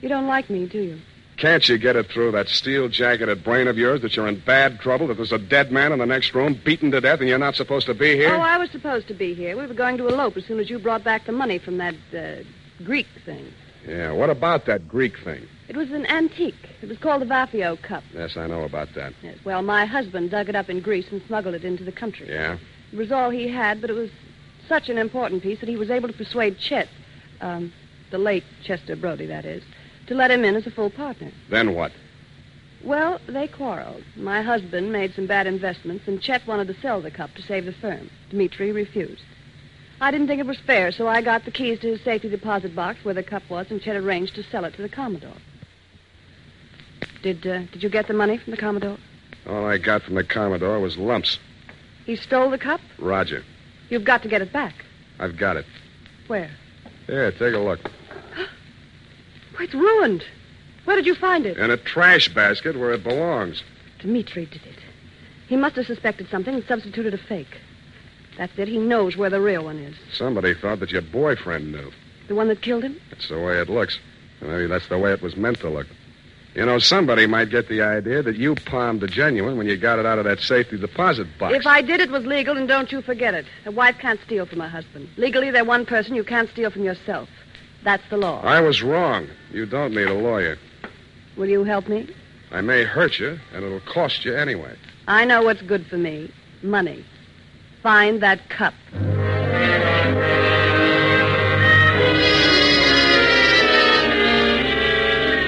You 0.00 0.08
don't 0.08 0.26
like 0.26 0.48
me, 0.48 0.66
do 0.66 0.80
you? 0.80 0.98
Can't 1.36 1.68
you 1.68 1.76
get 1.76 1.96
it 1.96 2.06
through 2.06 2.32
that 2.32 2.48
steel 2.48 2.88
jacketed 2.88 3.44
brain 3.44 3.68
of 3.68 3.76
yours 3.76 4.00
that 4.00 4.16
you're 4.16 4.26
in 4.26 4.40
bad 4.40 4.80
trouble, 4.80 5.06
that 5.08 5.18
there's 5.18 5.32
a 5.32 5.38
dead 5.38 5.70
man 5.70 5.92
in 5.92 5.98
the 5.98 6.06
next 6.06 6.34
room, 6.34 6.58
beaten 6.64 6.90
to 6.92 7.00
death, 7.02 7.20
and 7.20 7.28
you're 7.28 7.38
not 7.38 7.54
supposed 7.54 7.86
to 7.86 7.94
be 7.94 8.16
here? 8.16 8.34
Oh, 8.34 8.40
I 8.40 8.56
was 8.56 8.70
supposed 8.70 9.08
to 9.08 9.14
be 9.14 9.34
here. 9.34 9.58
We 9.58 9.66
were 9.66 9.74
going 9.74 9.98
to 9.98 10.08
elope 10.08 10.38
as 10.38 10.46
soon 10.46 10.58
as 10.58 10.70
you 10.70 10.78
brought 10.78 11.04
back 11.04 11.26
the 11.26 11.32
money 11.32 11.58
from 11.58 11.76
that 11.76 11.94
uh, 12.14 12.42
Greek 12.84 13.06
thing. 13.24 13.52
Yeah, 13.86 14.12
what 14.12 14.30
about 14.30 14.66
that 14.66 14.88
Greek 14.88 15.18
thing? 15.22 15.46
It 15.68 15.76
was 15.76 15.90
an 15.90 16.06
antique. 16.06 16.68
It 16.82 16.88
was 16.88 16.98
called 16.98 17.22
the 17.22 17.26
Vaphio 17.26 17.80
Cup. 17.80 18.04
Yes, 18.12 18.36
I 18.36 18.46
know 18.46 18.62
about 18.62 18.94
that. 18.94 19.12
Yes. 19.22 19.38
Well, 19.44 19.62
my 19.62 19.84
husband 19.84 20.30
dug 20.30 20.48
it 20.48 20.56
up 20.56 20.68
in 20.68 20.80
Greece 20.80 21.06
and 21.10 21.22
smuggled 21.26 21.54
it 21.54 21.64
into 21.64 21.84
the 21.84 21.92
country. 21.92 22.28
Yeah? 22.28 22.58
It 22.92 22.96
was 22.96 23.10
all 23.10 23.30
he 23.30 23.48
had, 23.48 23.80
but 23.80 23.90
it 23.90 23.94
was 23.94 24.10
such 24.68 24.88
an 24.88 24.98
important 24.98 25.42
piece 25.42 25.60
that 25.60 25.68
he 25.68 25.76
was 25.76 25.90
able 25.90 26.08
to 26.08 26.14
persuade 26.14 26.58
Chet, 26.58 26.88
um, 27.40 27.72
the 28.10 28.18
late 28.18 28.44
Chester 28.62 28.96
Brody, 28.96 29.26
that 29.26 29.44
is, 29.44 29.62
to 30.06 30.14
let 30.14 30.30
him 30.30 30.44
in 30.44 30.56
as 30.56 30.66
a 30.66 30.70
full 30.70 30.90
partner. 30.90 31.32
Then 31.48 31.74
what? 31.74 31.92
Well, 32.84 33.20
they 33.26 33.48
quarreled. 33.48 34.04
My 34.16 34.42
husband 34.42 34.92
made 34.92 35.14
some 35.14 35.26
bad 35.26 35.46
investments, 35.46 36.06
and 36.06 36.20
Chet 36.20 36.46
wanted 36.46 36.68
to 36.68 36.80
sell 36.80 37.00
the 37.00 37.10
cup 37.10 37.34
to 37.34 37.42
save 37.42 37.64
the 37.64 37.72
firm. 37.72 38.10
Dmitri 38.30 38.70
refused. 38.70 39.22
I 40.00 40.10
didn't 40.10 40.26
think 40.26 40.40
it 40.40 40.46
was 40.46 40.58
fair, 40.66 40.92
so 40.92 41.08
I 41.08 41.22
got 41.22 41.44
the 41.44 41.50
keys 41.50 41.80
to 41.80 41.88
his 41.88 42.02
safety 42.02 42.28
deposit 42.28 42.74
box 42.74 43.04
where 43.04 43.14
the 43.14 43.22
cup 43.22 43.42
was, 43.48 43.70
and 43.70 43.80
Chet 43.80 43.96
arranged 43.96 44.34
to 44.34 44.42
sell 44.42 44.64
it 44.64 44.74
to 44.74 44.82
the 44.82 44.88
Commodore. 44.88 45.36
Did 47.22 47.46
uh, 47.46 47.62
did 47.72 47.82
you 47.82 47.88
get 47.88 48.06
the 48.06 48.14
money 48.14 48.36
from 48.36 48.50
the 48.50 48.56
Commodore? 48.58 48.98
All 49.48 49.64
I 49.64 49.78
got 49.78 50.02
from 50.02 50.14
the 50.14 50.24
Commodore 50.24 50.80
was 50.80 50.98
lumps. 50.98 51.38
He 52.04 52.16
stole 52.16 52.50
the 52.50 52.58
cup? 52.58 52.80
Roger. 52.98 53.42
You've 53.88 54.04
got 54.04 54.22
to 54.22 54.28
get 54.28 54.42
it 54.42 54.52
back. 54.52 54.74
I've 55.18 55.36
got 55.36 55.56
it. 55.56 55.64
Where? 56.26 56.50
Here, 57.06 57.32
take 57.32 57.54
a 57.54 57.58
look. 57.58 57.80
Oh, 58.36 58.46
it's 59.60 59.74
ruined. 59.74 60.24
Where 60.84 60.96
did 60.96 61.06
you 61.06 61.14
find 61.14 61.46
it? 61.46 61.56
In 61.56 61.70
a 61.70 61.76
trash 61.76 62.32
basket 62.32 62.78
where 62.78 62.92
it 62.92 63.02
belongs. 63.02 63.62
Dmitri 64.00 64.46
did 64.46 64.62
it. 64.66 64.78
He 65.48 65.56
must 65.56 65.76
have 65.76 65.86
suspected 65.86 66.28
something 66.28 66.54
and 66.54 66.64
substituted 66.64 67.14
a 67.14 67.18
fake. 67.18 67.60
That's 68.36 68.58
it. 68.58 68.68
He 68.68 68.78
knows 68.78 69.16
where 69.16 69.30
the 69.30 69.40
real 69.40 69.64
one 69.64 69.78
is. 69.78 69.94
Somebody 70.12 70.54
thought 70.54 70.80
that 70.80 70.90
your 70.90 71.02
boyfriend 71.02 71.72
knew. 71.72 71.90
The 72.28 72.34
one 72.34 72.48
that 72.48 72.60
killed 72.60 72.84
him? 72.84 73.00
That's 73.10 73.28
the 73.28 73.40
way 73.40 73.58
it 73.58 73.68
looks. 73.68 73.98
Maybe 74.40 74.66
that's 74.66 74.88
the 74.88 74.98
way 74.98 75.12
it 75.12 75.22
was 75.22 75.36
meant 75.36 75.60
to 75.60 75.70
look. 75.70 75.86
You 76.54 76.64
know, 76.64 76.78
somebody 76.78 77.26
might 77.26 77.50
get 77.50 77.68
the 77.68 77.82
idea 77.82 78.22
that 78.22 78.36
you 78.36 78.54
palmed 78.54 79.00
the 79.00 79.06
genuine 79.06 79.58
when 79.58 79.66
you 79.66 79.76
got 79.76 79.98
it 79.98 80.06
out 80.06 80.18
of 80.18 80.24
that 80.24 80.40
safety 80.40 80.78
deposit 80.78 81.26
box. 81.38 81.54
If 81.54 81.66
I 81.66 81.82
did, 81.82 82.00
it 82.00 82.10
was 82.10 82.24
legal, 82.24 82.56
and 82.56 82.66
don't 82.66 82.90
you 82.90 83.02
forget 83.02 83.34
it. 83.34 83.44
A 83.66 83.70
wife 83.70 83.98
can't 83.98 84.20
steal 84.22 84.46
from 84.46 84.60
her 84.60 84.68
husband. 84.68 85.08
Legally, 85.16 85.50
they're 85.50 85.66
one 85.66 85.84
person. 85.84 86.14
You 86.14 86.24
can't 86.24 86.48
steal 86.50 86.70
from 86.70 86.82
yourself. 86.82 87.28
That's 87.84 88.02
the 88.08 88.16
law. 88.16 88.40
I 88.42 88.60
was 88.60 88.82
wrong. 88.82 89.28
You 89.52 89.66
don't 89.66 89.94
need 89.94 90.08
a 90.08 90.14
lawyer. 90.14 90.56
Will 91.36 91.48
you 91.48 91.62
help 91.64 91.88
me? 91.88 92.08
I 92.50 92.62
may 92.62 92.84
hurt 92.84 93.18
you, 93.18 93.38
and 93.52 93.64
it'll 93.64 93.80
cost 93.80 94.24
you 94.24 94.34
anyway. 94.34 94.74
I 95.06 95.26
know 95.26 95.42
what's 95.42 95.62
good 95.62 95.86
for 95.86 95.98
me 95.98 96.32
money. 96.62 97.04
Find 97.86 98.20
that 98.20 98.48
cup. 98.48 98.74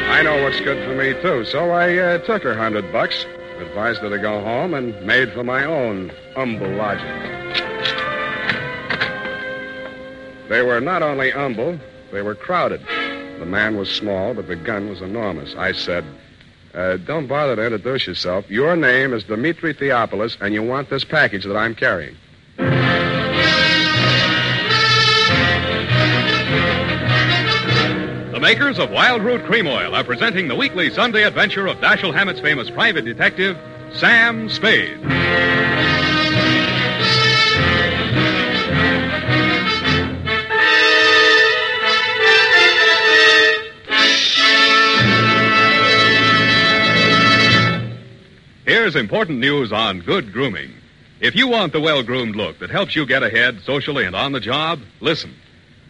I 0.09 0.23
know 0.23 0.40
what's 0.45 0.61
good 0.61 0.78
for 0.87 0.95
me, 0.95 1.21
too, 1.21 1.45
so 1.47 1.71
I 1.73 1.99
uh, 1.99 2.18
took 2.18 2.45
her 2.45 2.54
hundred 2.54 2.92
bucks, 2.92 3.26
advised 3.59 4.02
her 4.02 4.11
to 4.11 4.18
go 4.18 4.40
home, 4.40 4.75
and 4.75 5.04
made 5.04 5.33
for 5.33 5.42
my 5.42 5.64
own 5.64 6.12
humble 6.37 6.71
lodging. 6.76 7.09
They 10.49 10.62
were 10.62 10.80
not 10.80 11.02
only 11.02 11.33
humble, 11.33 11.76
they 12.12 12.23
were 12.23 12.37
crowded. 12.37 12.83
The 13.40 13.47
man 13.47 13.76
was 13.76 13.90
small, 13.90 14.35
but 14.35 14.47
the 14.47 14.54
gun 14.54 14.88
was 14.88 15.02
enormous. 15.02 15.57
I 15.57 15.73
said, 15.73 16.04
uh, 16.73 16.99
Don't 16.99 17.26
bother 17.26 17.57
to 17.57 17.64
introduce 17.64 18.07
yourself. 18.07 18.49
Your 18.49 18.76
name 18.76 19.12
is 19.12 19.25
Dimitri 19.25 19.75
Theopolis, 19.75 20.37
and 20.40 20.54
you 20.54 20.62
want 20.62 20.88
this 20.88 21.02
package 21.02 21.42
that 21.45 21.57
I'm 21.57 21.75
carrying. 21.75 22.14
Makers 28.49 28.78
of 28.78 28.90
Wild 28.90 29.23
Root 29.23 29.45
Cream 29.45 29.67
Oil 29.67 29.95
are 29.95 30.02
presenting 30.02 30.49
the 30.49 30.55
weekly 30.55 30.88
Sunday 30.88 31.25
adventure 31.25 31.67
of 31.67 31.76
Dashiell 31.81 32.14
Hammett's 32.14 32.40
famous 32.40 32.71
private 32.71 33.05
detective, 33.05 33.59
Sam 33.93 34.49
Spade. 34.49 34.99
Here's 48.64 48.97
important 48.97 49.40
news 49.40 49.73
on 49.73 50.00
good 50.00 50.33
grooming. 50.33 50.73
If 51.21 51.35
you 51.35 51.49
want 51.49 51.75
the 51.75 51.81
well 51.81 52.02
groomed 52.02 52.35
look 52.35 52.61
that 52.61 52.71
helps 52.71 52.97
you 52.97 53.05
get 53.05 53.23
ahead 53.23 53.61
socially 53.61 54.07
and 54.07 54.17
on 54.17 54.33
the 54.33 54.40
job, 54.40 54.81
listen. 55.00 55.35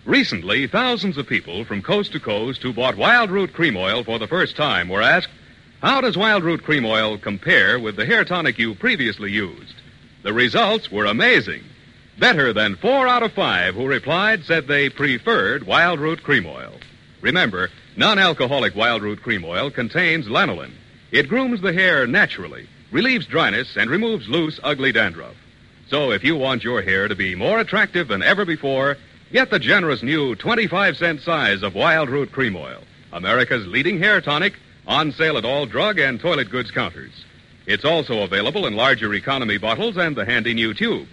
Recently, 0.09 0.67
thousands 0.67 1.19
of 1.19 1.27
people 1.27 1.67
from 1.67 1.83
coast 1.83 2.13
to 2.13 2.19
coast 2.19 2.63
who 2.63 2.73
bought 2.73 2.97
Wild 2.97 3.31
Root 3.31 3.53
Cream 3.53 3.77
Oil 3.77 4.03
for 4.03 4.19
the 4.19 4.27
first 4.27 4.57
time 4.57 4.89
were 4.89 5.03
asked, 5.03 5.29
How 5.83 6.01
does 6.01 6.17
Wild 6.17 6.45
Root 6.45 6.63
Cream 6.63 6.87
Oil 6.87 7.19
compare 7.19 7.79
with 7.79 7.97
the 7.97 8.07
hair 8.07 8.25
tonic 8.25 8.59
you 8.59 8.75
previously 8.75 9.31
used? 9.31 9.75
The 10.23 10.33
results 10.33 10.91
were 10.91 11.05
amazing. 11.05 11.63
Better 12.19 12.55
than 12.55 12.77
four 12.77 13.07
out 13.07 13.23
of 13.23 13.35
five 13.35 13.75
who 13.75 13.87
replied 13.87 14.45
said 14.45 14.67
they 14.67 14.89
preferred 14.89 15.67
Wild 15.67 16.01
Root 16.01 16.23
Cream 16.23 16.47
Oil. 16.47 16.73
Remember, 17.21 17.69
non 17.95 18.19
alcoholic 18.19 18.75
Wild 18.75 19.03
Root 19.03 19.21
Cream 19.21 19.45
Oil 19.45 19.71
contains 19.71 20.27
lanolin. 20.27 20.73
It 21.11 21.29
grooms 21.29 21.61
the 21.61 21.75
hair 21.75 22.07
naturally, 22.07 22.67
relieves 22.91 23.27
dryness, 23.27 23.77
and 23.77 23.91
removes 23.91 24.27
loose, 24.27 24.59
ugly 24.63 24.91
dandruff. 24.91 25.37
So 25.91 26.13
if 26.13 26.25
you 26.25 26.35
want 26.35 26.65
your 26.65 26.81
hair 26.81 27.09
to 27.09 27.15
be 27.15 27.35
more 27.35 27.61
attractive 27.61 28.09
than 28.09 28.23
ever 28.23 28.47
before, 28.47 28.97
get 29.33 29.51
the 29.51 29.59
generous 29.59 30.03
new 30.03 30.35
25 30.35 30.97
cent 30.97 31.21
size 31.21 31.63
of 31.63 31.75
Wild 31.75 32.09
Root 32.09 32.33
Cream 32.33 32.57
Oil, 32.57 32.83
America's 33.13 33.67
leading 33.67 33.99
hair 33.99 34.21
tonic, 34.21 34.55
on 34.87 35.13
sale 35.13 35.37
at 35.37 35.45
all 35.45 35.67
drug 35.67 35.99
and 35.99 36.19
toilet 36.19 36.51
goods 36.51 36.71
counters. 36.71 37.25
It's 37.67 37.85
also 37.85 38.23
available 38.23 38.67
in 38.67 38.75
larger 38.75 39.13
economy 39.13 39.59
bottles 39.59 39.99
and 39.99 40.17
the 40.17 40.25
handy 40.25 40.55
new 40.55 40.73
tube. 40.73 41.07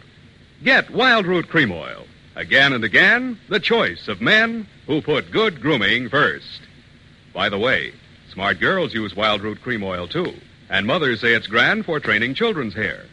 Get 0.63 0.89
Wild 0.89 1.25
Root 1.25 1.50
Cream 1.50 1.72
Oil. 1.72 2.05
Again 2.36 2.74
and 2.74 2.84
again, 2.84 3.38
the 3.50 3.60
choice 3.60 4.07
of 4.07 4.22
men 4.22 4.67
who 4.88 5.01
put 5.01 5.31
good 5.31 5.62
grooming 5.62 6.10
first. 6.10 6.62
By 7.34 7.50
the 7.50 7.57
way, 7.57 7.91
smart 8.31 8.60
girls 8.60 8.93
use 8.93 9.15
Wild 9.15 9.41
Root 9.41 9.62
Cream 9.62 9.84
Oil 9.84 10.07
too, 10.07 10.34
and 10.69 10.88
mothers 10.88 11.19
say 11.19 11.34
it's 11.34 11.48
grand 11.48 11.86
for 11.86 12.00
training 12.00 12.36
children's 12.36 12.74
hair. 12.74 13.03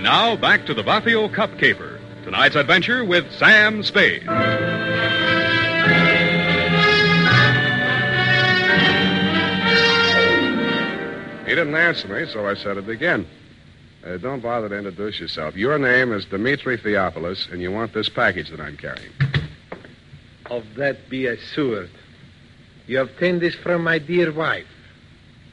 And 0.00 0.06
now 0.06 0.34
back 0.34 0.64
to 0.64 0.72
the 0.72 0.82
Vaphio 0.82 1.30
Cup 1.30 1.58
Caper. 1.58 2.00
Tonight's 2.24 2.56
adventure 2.56 3.04
with 3.04 3.30
Sam 3.34 3.82
Spade. 3.82 4.22
He 4.22 4.28
didn't 11.54 11.74
answer 11.74 12.08
me, 12.08 12.24
so 12.32 12.48
I 12.48 12.54
said 12.54 12.78
it 12.78 12.88
again. 12.88 13.26
Uh, 14.02 14.16
don't 14.16 14.40
bother 14.40 14.70
to 14.70 14.78
introduce 14.78 15.20
yourself. 15.20 15.54
Your 15.54 15.78
name 15.78 16.14
is 16.14 16.24
Dimitri 16.24 16.78
Theopolis, 16.78 17.52
and 17.52 17.60
you 17.60 17.70
want 17.70 17.92
this 17.92 18.08
package 18.08 18.48
that 18.48 18.60
I'm 18.60 18.78
carrying. 18.78 19.12
Of 20.46 20.64
that 20.76 21.10
be 21.10 21.26
assured. 21.26 21.90
You 22.86 23.02
obtained 23.02 23.42
this 23.42 23.54
from 23.54 23.84
my 23.84 23.98
dear 23.98 24.32
wife. 24.32 24.66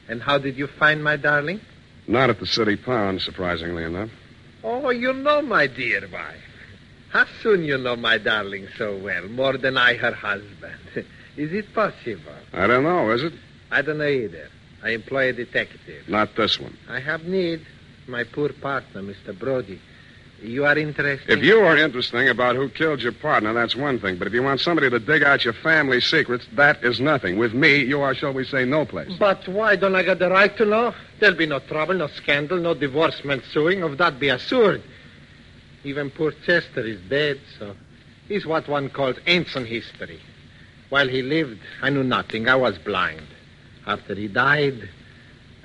And 0.08 0.22
how 0.22 0.38
did 0.38 0.56
you 0.56 0.68
find 0.68 1.04
my 1.04 1.16
darling? 1.16 1.60
Not 2.06 2.30
at 2.30 2.40
the 2.40 2.46
city 2.46 2.76
pound, 2.76 3.20
surprisingly 3.20 3.84
enough. 3.84 4.08
Oh, 4.64 4.90
you 4.90 5.12
know 5.12 5.42
my 5.42 5.66
dear 5.66 6.08
wife. 6.12 6.42
How 7.10 7.26
soon 7.42 7.64
you 7.64 7.78
know 7.78 7.96
my 7.96 8.18
darling 8.18 8.68
so 8.76 8.96
well, 8.96 9.26
more 9.28 9.56
than 9.56 9.76
I 9.76 9.94
her 9.94 10.12
husband? 10.12 10.78
Is 11.36 11.52
it 11.52 11.72
possible? 11.72 12.32
I 12.52 12.66
don't 12.66 12.82
know, 12.82 13.12
is 13.12 13.22
it? 13.22 13.32
I 13.70 13.80
don't 13.82 13.98
know 13.98 14.08
either. 14.08 14.48
I 14.82 14.90
employ 14.90 15.28
a 15.28 15.32
detective. 15.32 16.08
Not 16.08 16.34
this 16.34 16.58
one. 16.58 16.76
I 16.88 16.98
have 16.98 17.24
need. 17.26 17.64
My 18.08 18.24
poor 18.24 18.48
partner, 18.52 19.02
Mr. 19.02 19.38
Brody. 19.38 19.80
You 20.40 20.66
are 20.66 20.78
interested. 20.78 21.30
If 21.30 21.44
you 21.44 21.60
are 21.60 21.76
interesting 21.76 22.28
about 22.28 22.54
who 22.54 22.68
killed 22.68 23.02
your 23.02 23.12
partner, 23.12 23.52
that's 23.52 23.74
one 23.74 23.98
thing. 23.98 24.16
But 24.18 24.28
if 24.28 24.32
you 24.32 24.42
want 24.42 24.60
somebody 24.60 24.88
to 24.88 25.00
dig 25.00 25.24
out 25.24 25.44
your 25.44 25.54
family 25.54 26.00
secrets, 26.00 26.46
that 26.52 26.84
is 26.84 27.00
nothing. 27.00 27.38
With 27.38 27.54
me, 27.54 27.78
you 27.78 28.00
are, 28.02 28.14
shall 28.14 28.32
we 28.32 28.44
say, 28.44 28.64
no 28.64 28.84
place. 28.84 29.10
But 29.18 29.48
why 29.48 29.74
don't 29.74 29.96
I 29.96 30.04
get 30.04 30.20
the 30.20 30.30
right 30.30 30.56
to 30.56 30.64
know? 30.64 30.94
There'll 31.18 31.36
be 31.36 31.46
no 31.46 31.58
trouble, 31.58 31.94
no 31.94 32.06
scandal, 32.06 32.58
no 32.58 32.74
divorcement 32.74 33.42
suing. 33.52 33.82
Of 33.82 33.98
that 33.98 34.20
be 34.20 34.28
assured. 34.28 34.82
Even 35.82 36.10
poor 36.10 36.32
Chester 36.46 36.86
is 36.86 37.00
dead, 37.08 37.40
so 37.58 37.74
he's 38.28 38.46
what 38.46 38.68
one 38.68 38.90
calls 38.90 39.16
ancient 39.26 39.66
history. 39.66 40.20
While 40.88 41.08
he 41.08 41.22
lived, 41.22 41.60
I 41.82 41.90
knew 41.90 42.04
nothing. 42.04 42.48
I 42.48 42.54
was 42.54 42.78
blind. 42.78 43.26
After 43.86 44.14
he 44.14 44.28
died, 44.28 44.88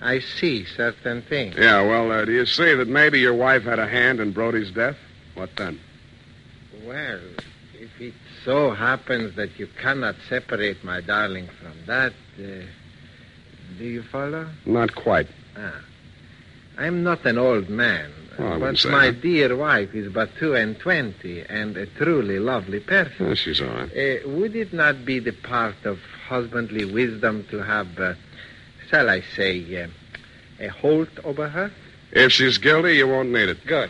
I 0.04 0.20
see 0.20 0.66
certain 0.66 1.22
things. 1.24 1.56
Yeah, 1.58 1.82
well, 1.82 2.12
uh, 2.12 2.26
do 2.26 2.32
you 2.34 2.46
see 2.46 2.74
that 2.76 2.88
maybe 2.88 3.20
your 3.20 3.34
wife 3.34 3.64
had 3.64 3.80
a 3.80 3.88
hand 3.88 4.20
in 4.20 4.32
Brody's 4.32 4.70
death? 4.72 4.98
What 5.36 5.56
then? 5.56 5.80
Well, 6.84 7.20
if 7.80 8.02
it 8.02 8.14
so 8.44 8.72
happens 8.72 9.36
that 9.38 9.58
you 9.58 9.68
cannot 9.82 10.16
separate 10.28 10.84
my 10.84 11.00
darling 11.02 11.48
from 11.62 11.74
that, 11.88 12.12
uh, 12.38 12.44
do 13.78 13.86
you 13.86 14.04
follow? 14.04 14.48
Not 14.66 14.94
quite. 14.94 15.28
Ah. 15.58 15.82
I'm 16.78 17.04
not 17.04 17.26
an 17.26 17.38
old 17.38 17.70
man, 17.70 18.12
Oh, 18.40 18.60
but 18.60 18.84
my 18.90 19.12
that. 19.12 19.22
dear 19.22 19.56
wife 19.56 19.94
is 19.94 20.12
but 20.12 20.30
two 20.40 20.56
and 20.56 20.78
twenty 20.80 21.42
and 21.48 21.78
a 21.78 21.86
truly 21.86 22.40
lovely 22.40 22.80
person. 22.80 23.28
Yeah, 23.28 23.34
she's 23.36 23.62
all 23.62 23.68
right. 23.68 23.92
Uh, 23.92 24.28
would 24.30 24.56
it 24.56 24.74
not 24.74 25.06
be 25.06 25.20
the 25.20 25.32
part 25.34 25.76
of 25.86 26.00
husbandly 26.28 26.84
wisdom 26.84 27.46
to 27.52 27.60
have, 27.64 27.88
uh, 28.00 28.16
shall 28.94 29.10
I 29.10 29.22
say, 29.36 29.84
uh, 29.84 29.88
a 30.60 30.68
hold 30.68 31.10
over 31.24 31.50
her? 31.50 31.72
If 32.12 32.32
she's 32.32 32.60
guilty, 32.60 32.98
you 32.98 33.08
won't 33.08 33.30
need 33.32 33.50
it. 33.50 33.66
Good. 33.66 33.90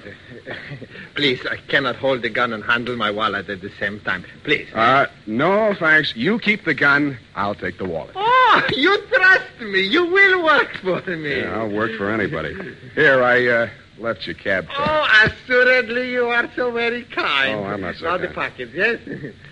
Please, 1.15 1.45
I 1.45 1.57
cannot 1.57 1.97
hold 1.97 2.21
the 2.21 2.29
gun 2.29 2.53
and 2.53 2.63
handle 2.63 2.95
my 2.95 3.11
wallet 3.11 3.49
at 3.49 3.59
the 3.59 3.69
same 3.77 3.99
time. 3.99 4.23
Please. 4.45 4.69
Uh, 4.73 5.07
no, 5.27 5.75
thanks. 5.77 6.15
You 6.15 6.39
keep 6.39 6.63
the 6.63 6.73
gun. 6.73 7.17
I'll 7.35 7.53
take 7.53 7.77
the 7.79 7.85
wallet. 7.85 8.11
Oh, 8.15 8.61
you 8.71 8.97
trust 9.09 9.59
me. 9.59 9.81
You 9.81 10.05
will 10.05 10.41
work 10.45 10.77
for 10.81 11.01
me. 11.17 11.41
Yeah, 11.41 11.59
I'll 11.59 11.69
work 11.69 11.91
for 11.97 12.09
anybody. 12.09 12.55
Here, 12.95 13.21
I 13.21 13.45
uh, 13.45 13.69
left 13.97 14.25
your 14.25 14.35
cab 14.35 14.67
fare. 14.67 14.75
Oh, 14.79 15.25
assuredly 15.25 16.11
you 16.13 16.27
are 16.27 16.49
so 16.55 16.71
very 16.71 17.03
kind. 17.03 17.59
Oh, 17.59 17.65
I'm 17.65 17.81
not 17.81 17.95
so 17.95 18.05
Now 18.05 18.17
the 18.17 18.27
kind. 18.27 18.35
package, 18.35 18.73
yes? 18.73 18.99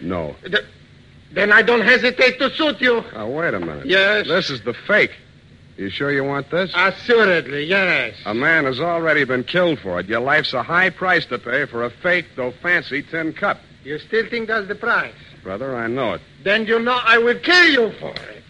No. 0.01 0.33
Th- 0.45 0.63
then 1.33 1.51
I 1.51 1.61
don't 1.61 1.81
hesitate 1.81 2.39
to 2.39 2.49
suit 2.51 2.79
you. 2.79 3.03
Oh, 3.15 3.27
wait 3.27 3.53
a 3.53 3.59
minute. 3.59 3.85
Yes. 3.85 4.27
This 4.29 4.49
is 4.49 4.61
the 4.61 4.73
fake. 4.87 5.11
You 5.81 5.89
sure 5.89 6.11
you 6.11 6.23
want 6.23 6.51
this? 6.51 6.71
Assuredly, 6.75 7.63
yes. 7.63 8.13
A 8.27 8.35
man 8.35 8.65
has 8.65 8.79
already 8.79 9.23
been 9.23 9.43
killed 9.43 9.79
for 9.79 9.99
it. 9.99 10.05
Your 10.05 10.19
life's 10.19 10.53
a 10.53 10.61
high 10.61 10.91
price 10.91 11.25
to 11.25 11.39
pay 11.39 11.65
for 11.65 11.83
a 11.83 11.89
fake, 11.89 12.27
though 12.35 12.51
fancy, 12.51 13.01
tin 13.01 13.33
cup. 13.33 13.59
You 13.83 13.97
still 13.97 14.29
think 14.29 14.47
that's 14.47 14.67
the 14.67 14.75
price? 14.75 15.15
Brother, 15.41 15.75
I 15.75 15.87
know 15.87 16.13
it. 16.13 16.21
Then 16.43 16.67
you 16.67 16.77
know 16.77 16.99
I 17.03 17.17
will 17.17 17.39
kill 17.39 17.65
you 17.65 17.91
for 17.99 18.11
it. 18.11 18.43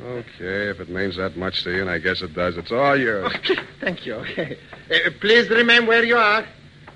Okay, 0.00 0.68
if 0.70 0.78
it 0.78 0.88
means 0.88 1.16
that 1.16 1.36
much 1.36 1.64
to 1.64 1.74
you, 1.74 1.80
and 1.80 1.90
I 1.90 1.98
guess 1.98 2.22
it 2.22 2.34
does, 2.34 2.56
it's 2.56 2.70
all 2.70 2.96
yours. 2.96 3.32
Thank 3.80 4.06
you. 4.06 4.14
Uh, 4.14 5.10
please 5.20 5.50
remain 5.50 5.88
where 5.88 6.04
you 6.04 6.16
are. 6.16 6.46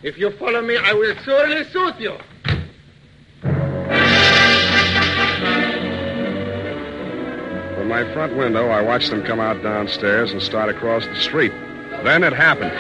If 0.05 0.17
you 0.19 0.31
follow 0.39 0.63
me, 0.63 0.77
I 0.77 0.93
will 0.93 1.17
surely 1.25 1.65
suit 1.65 1.99
you. 1.99 2.17
My 7.95 8.13
front 8.13 8.37
window, 8.37 8.71
I 8.71 8.83
watched 8.83 9.11
them 9.11 9.23
come 9.23 9.39
out 9.39 9.63
downstairs 9.63 10.33
and 10.33 10.43
start 10.43 10.69
across 10.69 11.07
the 11.07 11.15
street. 11.15 11.53
Then 12.03 12.25
it 12.25 12.33
happened. 12.33 12.73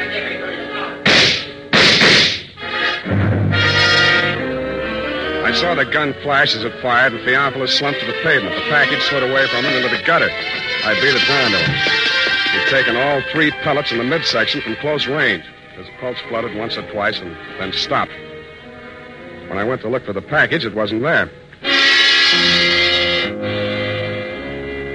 I 5.47 5.53
saw 5.53 5.77
the 5.77 5.85
gun 5.85 6.15
flash 6.25 6.57
as 6.57 6.65
it 6.65 6.73
fired, 6.83 7.13
and 7.13 7.25
Theophilus 7.25 7.79
slumped 7.79 8.01
to 8.01 8.07
the 8.07 8.21
pavement. 8.25 8.57
The 8.57 8.63
package 8.63 9.03
slid 9.03 9.23
away 9.23 9.47
from 9.47 9.65
him 9.65 9.77
into 9.77 9.97
the 9.97 10.03
gutter. 10.03 10.29
I 10.33 10.95
beat 10.95 11.15
it 11.15 11.29
down 11.29 11.53
to 11.53 11.59
him. 11.59 11.71
He'd 12.51 12.69
taken 12.71 12.97
all 12.97 13.23
three 13.31 13.53
pellets 13.63 13.93
in 13.93 13.99
the 13.99 14.05
midsection 14.05 14.63
from 14.63 14.75
close 14.81 15.07
range. 15.07 15.45
His 15.77 15.87
pulse 16.01 16.19
fluttered 16.29 16.57
once 16.57 16.77
or 16.77 16.91
twice 16.91 17.21
and 17.21 17.37
then 17.61 17.73
stopped. 17.73 18.11
When 19.47 19.59
I 19.59 19.65
went 19.65 19.81
to 19.83 19.89
look 19.89 20.05
for 20.05 20.13
the 20.13 20.23
package, 20.23 20.65
it 20.65 20.75
wasn't 20.75 21.03
there. 21.03 21.31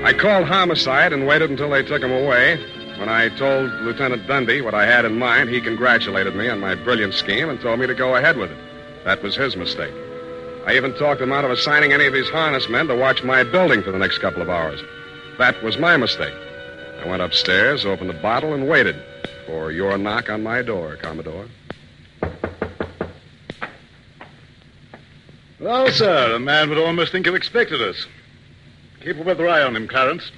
I 0.01 0.13
called 0.13 0.47
homicide 0.47 1.11
and 1.11 1.27
waited 1.27 1.49
until 1.49 1.69
they 1.69 1.83
took 1.83 2.01
him 2.01 2.11
away. 2.11 2.55
When 2.97 3.09
I 3.09 3.29
told 3.29 3.69
Lieutenant 3.81 4.27
Dundee 4.27 4.61
what 4.61 4.73
I 4.73 4.85
had 4.85 5.03
in 5.03 5.19
mind, 5.19 5.49
he 5.49 5.59
congratulated 5.59 6.35
me 6.35 6.47
on 6.47 6.59
my 6.59 6.73
brilliant 6.73 7.13
scheme 7.13 7.49
and 7.49 7.59
told 7.59 7.79
me 7.79 7.87
to 7.87 7.93
go 7.93 8.15
ahead 8.15 8.37
with 8.37 8.49
it. 8.49 8.57
That 9.03 9.21
was 9.21 9.35
his 9.35 9.57
mistake. 9.57 9.93
I 10.65 10.75
even 10.75 10.93
talked 10.95 11.21
him 11.21 11.33
out 11.33 11.45
of 11.45 11.51
assigning 11.51 11.91
any 11.91 12.05
of 12.05 12.13
his 12.13 12.29
harness 12.29 12.69
men 12.69 12.87
to 12.87 12.95
watch 12.95 13.23
my 13.23 13.43
building 13.43 13.83
for 13.83 13.91
the 13.91 13.97
next 13.97 14.19
couple 14.19 14.41
of 14.41 14.49
hours. 14.49 14.81
That 15.37 15.61
was 15.63 15.77
my 15.77 15.97
mistake. 15.97 16.33
I 17.01 17.07
went 17.07 17.21
upstairs, 17.21 17.85
opened 17.85 18.09
the 18.09 18.13
bottle, 18.21 18.53
and 18.53 18.69
waited 18.69 18.95
for 19.47 19.71
your 19.71 19.97
knock 19.97 20.29
on 20.29 20.43
my 20.43 20.61
door, 20.61 20.95
Commodore. 20.95 21.45
Well, 25.59 25.91
sir, 25.91 26.35
a 26.35 26.39
man 26.39 26.69
would 26.69 26.77
almost 26.77 27.11
think 27.11 27.25
you 27.25 27.35
expected 27.35 27.81
us. 27.81 28.07
Keep 29.03 29.17
a 29.17 29.23
weather 29.23 29.47
eye 29.47 29.61
on 29.63 29.75
him, 29.75 29.87
Clarence. 29.87 30.31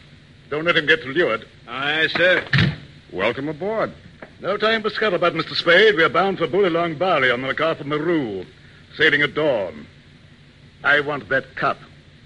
Don't 0.49 0.65
let 0.65 0.77
him 0.77 0.85
get 0.85 1.01
to 1.01 1.09
leeward. 1.09 1.47
Aye, 1.67 2.07
sir. 2.07 2.45
Welcome 3.11 3.49
aboard. 3.49 3.91
No 4.39 4.57
time 4.57 4.81
for 4.81 4.89
scuttlebutt, 4.89 5.33
Mr. 5.33 5.55
Spade. 5.55 5.95
We're 5.95 6.09
bound 6.09 6.37
for 6.37 6.47
Bullylong 6.47 6.97
Barley 6.97 7.31
on 7.31 7.41
the 7.41 7.47
lookout 7.47 7.77
for 7.77 7.83
Maru, 7.85 8.45
sailing 8.97 9.21
at 9.21 9.33
dawn. 9.33 9.85
I 10.83 10.99
want 10.99 11.29
that 11.29 11.55
cup. 11.55 11.77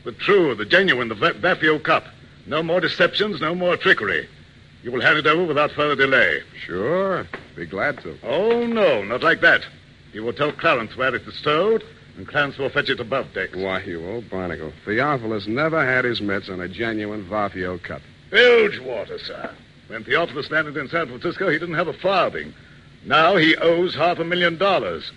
The 0.04 0.12
true, 0.12 0.56
the 0.56 0.66
genuine, 0.66 1.08
the 1.10 1.16
Va- 1.16 1.34
Vaphio 1.34 1.82
cup. 1.82 2.06
No 2.46 2.62
more 2.62 2.80
deceptions, 2.80 3.42
no 3.42 3.56
more 3.56 3.76
trickery. 3.76 4.28
You 4.84 4.92
will 4.92 5.02
hand 5.02 5.18
it 5.18 5.26
over 5.28 5.44
without 5.46 5.72
further 5.72 5.96
delay. 5.96 6.42
Sure. 6.66 7.28
Be 7.56 7.66
glad 7.66 8.02
to. 8.04 8.18
Oh, 8.24 8.66
no, 8.68 9.04
not 9.04 9.24
like 9.24 9.42
that. 9.42 9.66
You 10.14 10.24
will 10.24 10.34
tell 10.34 10.52
Clarence 10.52 10.96
where 10.96 11.14
it 11.16 11.28
is 11.28 11.36
stowed, 11.36 11.84
and 12.18 12.28
Clarence 12.28 12.58
will 12.58 12.70
fetch 12.70 12.90
it 12.90 13.00
above 13.00 13.34
deck. 13.34 13.50
Why, 13.56 13.82
you 13.82 14.08
old 14.08 14.30
barnacle. 14.30 14.72
Theophilus 14.86 15.48
never 15.48 15.86
had 15.86 16.06
his 16.06 16.22
mitts 16.22 16.50
on 16.50 16.62
a 16.62 16.68
genuine 16.68 17.26
Vaphio 17.26 17.82
cup. 17.82 18.02
Bilge 18.30 18.80
water, 18.80 19.20
sir. 19.20 19.54
When 19.88 20.04
Theophilus 20.04 20.50
landed 20.50 20.78
in 20.78 20.90
San 20.90 21.08
Francisco, 21.08 21.50
he 21.50 21.60
didn't 21.60 21.76
have 21.76 21.88
a 21.88 21.94
farthing. 21.94 22.54
Now 23.06 23.36
he 23.36 23.56
owes 23.58 23.94
half 23.94 24.20
a 24.20 24.24
million 24.24 24.58
dollars. 24.58 25.12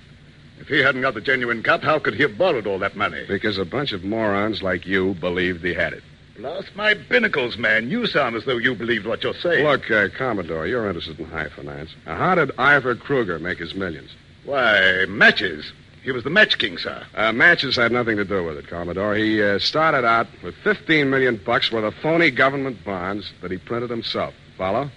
If 0.61 0.69
he 0.69 0.81
hadn't 0.81 1.03
got 1.03 1.15
the 1.15 1.21
genuine 1.21 1.63
cup, 1.63 1.83
how 1.83 1.99
could 1.99 2.15
he 2.15 2.23
have 2.23 2.37
borrowed 2.37 2.67
all 2.67 2.81
that 2.81 2.97
money? 2.97 3.25
Because 3.27 3.59
a 3.59 3.65
bunch 3.65 3.93
of 3.93 4.05
morons 4.05 4.63
like 4.63 4.87
you 4.87 5.15
believed 5.15 5.65
he 5.65 5.73
had 5.73 5.93
it. 5.93 6.03
Blast 6.37 6.75
my 6.77 6.95
binnacles, 6.95 7.57
man. 7.57 7.91
You 7.91 8.07
sound 8.07 8.37
as 8.37 8.45
though 8.45 8.59
you 8.59 8.75
believed 8.75 9.07
what 9.07 9.23
you're 9.23 9.35
saying. 9.35 9.65
Look, 9.65 9.91
uh, 9.91 10.09
Commodore, 10.17 10.67
you're 10.67 10.87
interested 10.87 11.19
in 11.19 11.27
high 11.27 11.49
finance. 11.49 11.91
Now, 12.07 12.17
how 12.17 12.35
did 12.35 12.51
Ivar 12.51 12.97
Kreuger 12.97 13.41
make 13.41 13.59
his 13.59 13.75
millions? 13.75 14.11
Why, 14.45 15.05
matches. 15.09 15.73
He 16.03 16.13
was 16.13 16.25
the 16.25 16.31
match 16.31 16.59
king, 16.59 16.79
sir. 16.79 17.05
Uh, 17.15 17.33
matches 17.33 17.77
had 17.77 17.93
nothing 17.93 18.17
to 18.17 18.25
do 18.25 18.45
with 18.45 18.57
it, 18.57 18.69
Commodore. 18.69 19.15
He 19.15 19.43
uh, 19.43 19.59
started 19.59 20.05
out 20.07 20.27
with 20.43 20.55
15 20.57 21.11
million 21.11 21.41
bucks 21.45 21.71
worth 21.71 21.85
of 21.85 21.95
phony 22.01 22.31
government 22.31 22.85
bonds 22.85 23.33
that 23.43 23.51
he 23.51 23.59
printed 23.59 23.91
himself. 23.91 24.35
Follow? 24.57 24.91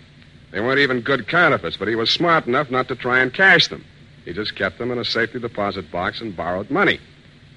They 0.52 0.60
weren't 0.60 0.80
even 0.80 1.02
good 1.02 1.28
counterfeits, 1.28 1.78
but 1.78 1.88
he 1.88 1.96
was 1.96 2.10
smart 2.10 2.46
enough 2.46 2.70
not 2.70 2.88
to 2.90 2.96
try 2.96 3.20
and 3.20 3.34
cash 3.34 3.68
them. 3.68 3.84
He 4.26 4.34
just 4.34 4.56
kept 4.56 4.78
them 4.78 4.92
in 4.92 5.00
a 5.00 5.06
safety 5.06 5.40
deposit 5.40 5.92
box 5.92 6.22
and 6.22 6.36
borrowed 6.36 6.70
money. 6.70 7.00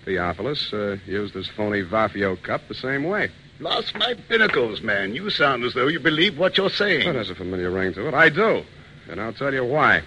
Theophilus 0.05 0.73
uh, 0.73 0.97
used 1.07 1.35
his 1.35 1.49
phony 1.49 1.83
Vaphio 1.83 2.41
cup 2.43 2.63
the 2.69 2.75
same 2.75 3.05
way. 3.05 3.31
Lost 3.61 3.95
my 3.95 4.15
binnacles, 4.29 4.81
man. 4.81 5.15
You 5.15 5.31
sound 5.31 5.65
as 5.65 5.75
though 5.75 5.87
you 5.87 6.01
believe 6.01 6.39
what 6.39 6.57
you're 6.57 6.71
saying. 6.71 7.05
Well, 7.05 7.15
there's 7.15 7.31
a 7.31 7.35
familiar 7.35 7.71
ring 7.71 7.95
to 7.95 8.09
it. 8.09 8.15
I 8.15 8.29
do. 8.29 8.65
And 9.09 9.21
I'll 9.21 9.33
tell 9.33 9.53
you 9.53 9.65
why. 9.65 10.03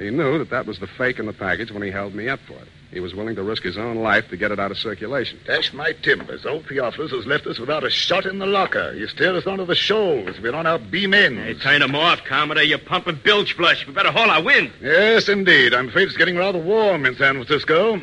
He 0.00 0.08
knew 0.08 0.38
that 0.38 0.48
that 0.48 0.64
was 0.64 0.78
the 0.78 0.86
fake 0.86 1.18
in 1.18 1.26
the 1.26 1.32
package 1.34 1.70
when 1.70 1.82
he 1.82 1.90
held 1.90 2.14
me 2.14 2.26
up 2.26 2.40
for 2.40 2.54
it. 2.54 2.68
He 2.90 3.00
was 3.00 3.14
willing 3.14 3.36
to 3.36 3.42
risk 3.42 3.62
his 3.62 3.76
own 3.76 3.96
life 3.96 4.30
to 4.30 4.36
get 4.38 4.50
it 4.50 4.58
out 4.58 4.70
of 4.70 4.78
circulation. 4.78 5.38
Dash 5.44 5.74
my 5.74 5.92
timbers. 5.92 6.46
Old 6.46 6.66
Theophilus 6.66 7.12
has 7.12 7.26
left 7.26 7.46
us 7.46 7.58
without 7.58 7.84
a 7.84 7.90
shot 7.90 8.24
in 8.24 8.38
the 8.38 8.46
locker. 8.46 8.94
He 8.94 9.06
steered 9.08 9.36
us 9.36 9.46
onto 9.46 9.66
the 9.66 9.74
shoals. 9.74 10.40
We're 10.40 10.54
on 10.54 10.66
our 10.66 10.78
beam 10.78 11.12
ends. 11.12 11.38
Hey, 11.38 11.52
turn 11.52 11.82
him 11.82 11.94
off, 11.94 12.24
Commodore. 12.24 12.62
You're 12.62 12.78
pumping 12.78 13.20
bilge 13.22 13.52
flush. 13.52 13.86
We 13.86 13.92
better 13.92 14.10
haul 14.10 14.30
our 14.30 14.42
wind. 14.42 14.72
Yes, 14.80 15.28
indeed. 15.28 15.74
I'm 15.74 15.90
afraid 15.90 16.08
it's 16.08 16.16
getting 16.16 16.38
rather 16.38 16.58
warm 16.58 17.04
in 17.04 17.14
San 17.16 17.34
Francisco. 17.34 18.00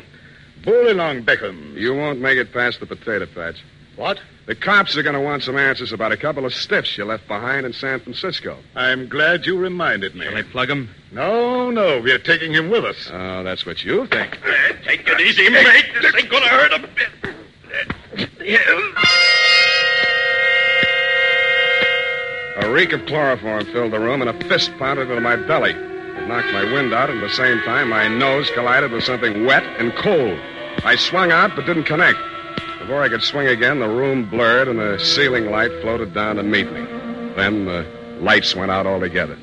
Bullylong 0.62 1.24
Beckham. 1.24 1.74
You 1.74 1.96
won't 1.96 2.20
make 2.20 2.38
it 2.38 2.52
past 2.52 2.78
the 2.78 2.86
potato 2.86 3.26
patch. 3.26 3.56
What? 3.96 4.20
The 4.48 4.54
cops 4.54 4.96
are 4.96 5.02
going 5.02 5.14
to 5.14 5.20
want 5.20 5.42
some 5.42 5.58
answers 5.58 5.92
about 5.92 6.10
a 6.10 6.16
couple 6.16 6.46
of 6.46 6.54
stiffs 6.54 6.96
you 6.96 7.04
left 7.04 7.28
behind 7.28 7.66
in 7.66 7.74
San 7.74 8.00
Francisco. 8.00 8.56
I'm 8.74 9.06
glad 9.06 9.44
you 9.44 9.58
reminded 9.58 10.14
me. 10.14 10.24
Shall 10.24 10.38
I 10.38 10.42
plug 10.42 10.70
him? 10.70 10.88
No, 11.12 11.70
no, 11.70 12.00
we're 12.00 12.18
taking 12.18 12.54
him 12.54 12.70
with 12.70 12.82
us. 12.82 13.10
Oh, 13.12 13.42
that's 13.42 13.66
what 13.66 13.84
you 13.84 14.06
think. 14.06 14.38
Uh, 14.42 14.72
take 14.84 15.06
it 15.06 15.20
easy, 15.20 15.50
mate. 15.50 15.84
This 16.00 16.14
ain't 16.14 16.30
gonna 16.30 16.48
hurt 16.48 16.72
a 16.72 16.78
bit. 16.78 17.10
A 22.64 22.72
reek 22.72 22.94
of 22.94 23.04
chloroform 23.04 23.66
filled 23.66 23.92
the 23.92 24.00
room, 24.00 24.22
and 24.22 24.30
a 24.30 24.48
fist 24.48 24.72
pounded 24.78 25.10
into 25.10 25.20
my 25.20 25.36
belly. 25.36 25.72
It 25.72 26.26
knocked 26.26 26.54
my 26.54 26.64
wind 26.72 26.94
out, 26.94 27.10
and 27.10 27.22
at 27.22 27.28
the 27.28 27.34
same 27.34 27.60
time, 27.64 27.90
my 27.90 28.08
nose 28.08 28.50
collided 28.52 28.92
with 28.92 29.04
something 29.04 29.44
wet 29.44 29.64
and 29.78 29.94
cold. 29.96 30.38
I 30.84 30.96
swung 30.96 31.32
out, 31.32 31.54
but 31.54 31.66
didn't 31.66 31.84
connect. 31.84 32.18
Before 32.88 33.02
I 33.02 33.10
could 33.10 33.22
swing 33.22 33.48
again, 33.48 33.80
the 33.80 33.86
room 33.86 34.30
blurred, 34.30 34.66
and 34.66 34.78
the 34.78 34.96
ceiling 34.98 35.50
light 35.50 35.70
floated 35.82 36.14
down 36.14 36.36
to 36.36 36.42
meet 36.42 36.72
me. 36.72 36.80
Then 37.36 37.66
the 37.66 37.86
lights 38.18 38.56
went 38.56 38.70
out 38.70 38.86
altogether. 38.86 39.36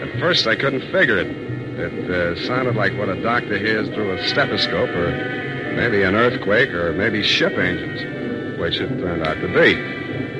At 0.00 0.18
first, 0.18 0.46
I 0.46 0.56
couldn't 0.56 0.90
figure 0.90 1.18
it. 1.18 1.26
It 1.78 2.10
uh, 2.10 2.46
sounded 2.46 2.76
like 2.76 2.96
what 2.96 3.10
a 3.10 3.22
doctor 3.22 3.58
hears 3.58 3.90
through 3.90 4.12
a 4.12 4.26
stethoscope, 4.26 4.88
or 4.88 5.10
maybe 5.76 6.02
an 6.02 6.14
earthquake, 6.14 6.70
or 6.70 6.94
maybe 6.94 7.22
ship 7.22 7.52
engines, 7.58 8.58
which 8.58 8.80
it 8.80 8.88
turned 8.88 9.26
out 9.26 9.34
to 9.34 9.48
be. 9.48 9.74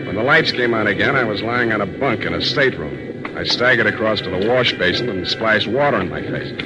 When 0.06 0.14
the 0.14 0.22
lights 0.22 0.52
came 0.52 0.72
on 0.72 0.86
again, 0.86 1.16
I 1.16 1.24
was 1.24 1.42
lying 1.42 1.70
on 1.70 1.82
a 1.82 1.86
bunk 1.86 2.22
in 2.22 2.32
a 2.32 2.40
stateroom. 2.40 3.07
I 3.38 3.44
staggered 3.44 3.86
across 3.86 4.20
to 4.22 4.30
the 4.30 4.48
wash 4.48 4.72
basin 4.72 5.08
and 5.08 5.24
splashed 5.28 5.68
water 5.68 6.00
in 6.00 6.08
my 6.08 6.20
face. 6.22 6.60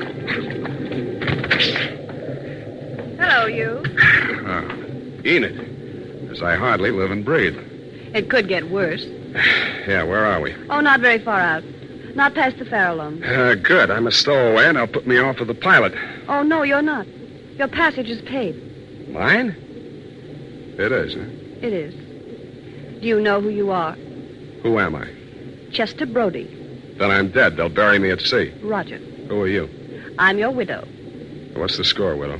Hello, 3.20 3.44
you. 3.44 3.84
Oh, 4.46 5.22
Enid, 5.22 6.30
as 6.32 6.40
I 6.40 6.56
hardly 6.56 6.90
live 6.90 7.10
and 7.10 7.26
breathe. 7.26 7.58
It 8.14 8.30
could 8.30 8.48
get 8.48 8.70
worse. 8.70 9.04
Yeah, 9.86 10.04
where 10.04 10.24
are 10.24 10.40
we? 10.40 10.54
Oh, 10.70 10.80
not 10.80 11.00
very 11.00 11.18
far 11.18 11.40
out. 11.40 11.62
Not 12.14 12.34
past 12.34 12.56
the 12.58 12.64
Farallon. 12.64 13.22
Uh, 13.22 13.54
good. 13.56 13.90
I'm 13.90 14.06
a 14.06 14.10
stowaway, 14.10 14.64
and 14.64 14.78
they'll 14.78 14.86
put 14.86 15.06
me 15.06 15.18
off 15.18 15.40
with 15.40 15.48
the 15.48 15.54
pilot. 15.54 15.92
Oh, 16.26 16.42
no, 16.42 16.62
you're 16.62 16.80
not. 16.80 17.06
Your 17.58 17.68
passage 17.68 18.08
is 18.08 18.22
paid. 18.22 19.10
Mine? 19.10 19.50
It 20.78 20.90
is, 20.90 21.12
huh? 21.12 21.20
It 21.60 21.74
is. 21.74 21.92
Do 23.02 23.06
you 23.06 23.20
know 23.20 23.42
who 23.42 23.50
you 23.50 23.70
are? 23.70 23.92
Who 24.62 24.78
am 24.78 24.94
I? 24.96 25.10
Chester 25.70 26.06
Brody. 26.06 26.60
Then 27.02 27.10
I'm 27.10 27.30
dead. 27.30 27.56
They'll 27.56 27.68
bury 27.68 27.98
me 27.98 28.10
at 28.10 28.20
sea. 28.20 28.52
Roger. 28.62 28.98
Who 28.98 29.40
are 29.40 29.48
you? 29.48 29.68
I'm 30.20 30.38
your 30.38 30.52
widow. 30.52 30.86
What's 31.56 31.76
the 31.76 31.82
score, 31.82 32.14
widow? 32.14 32.38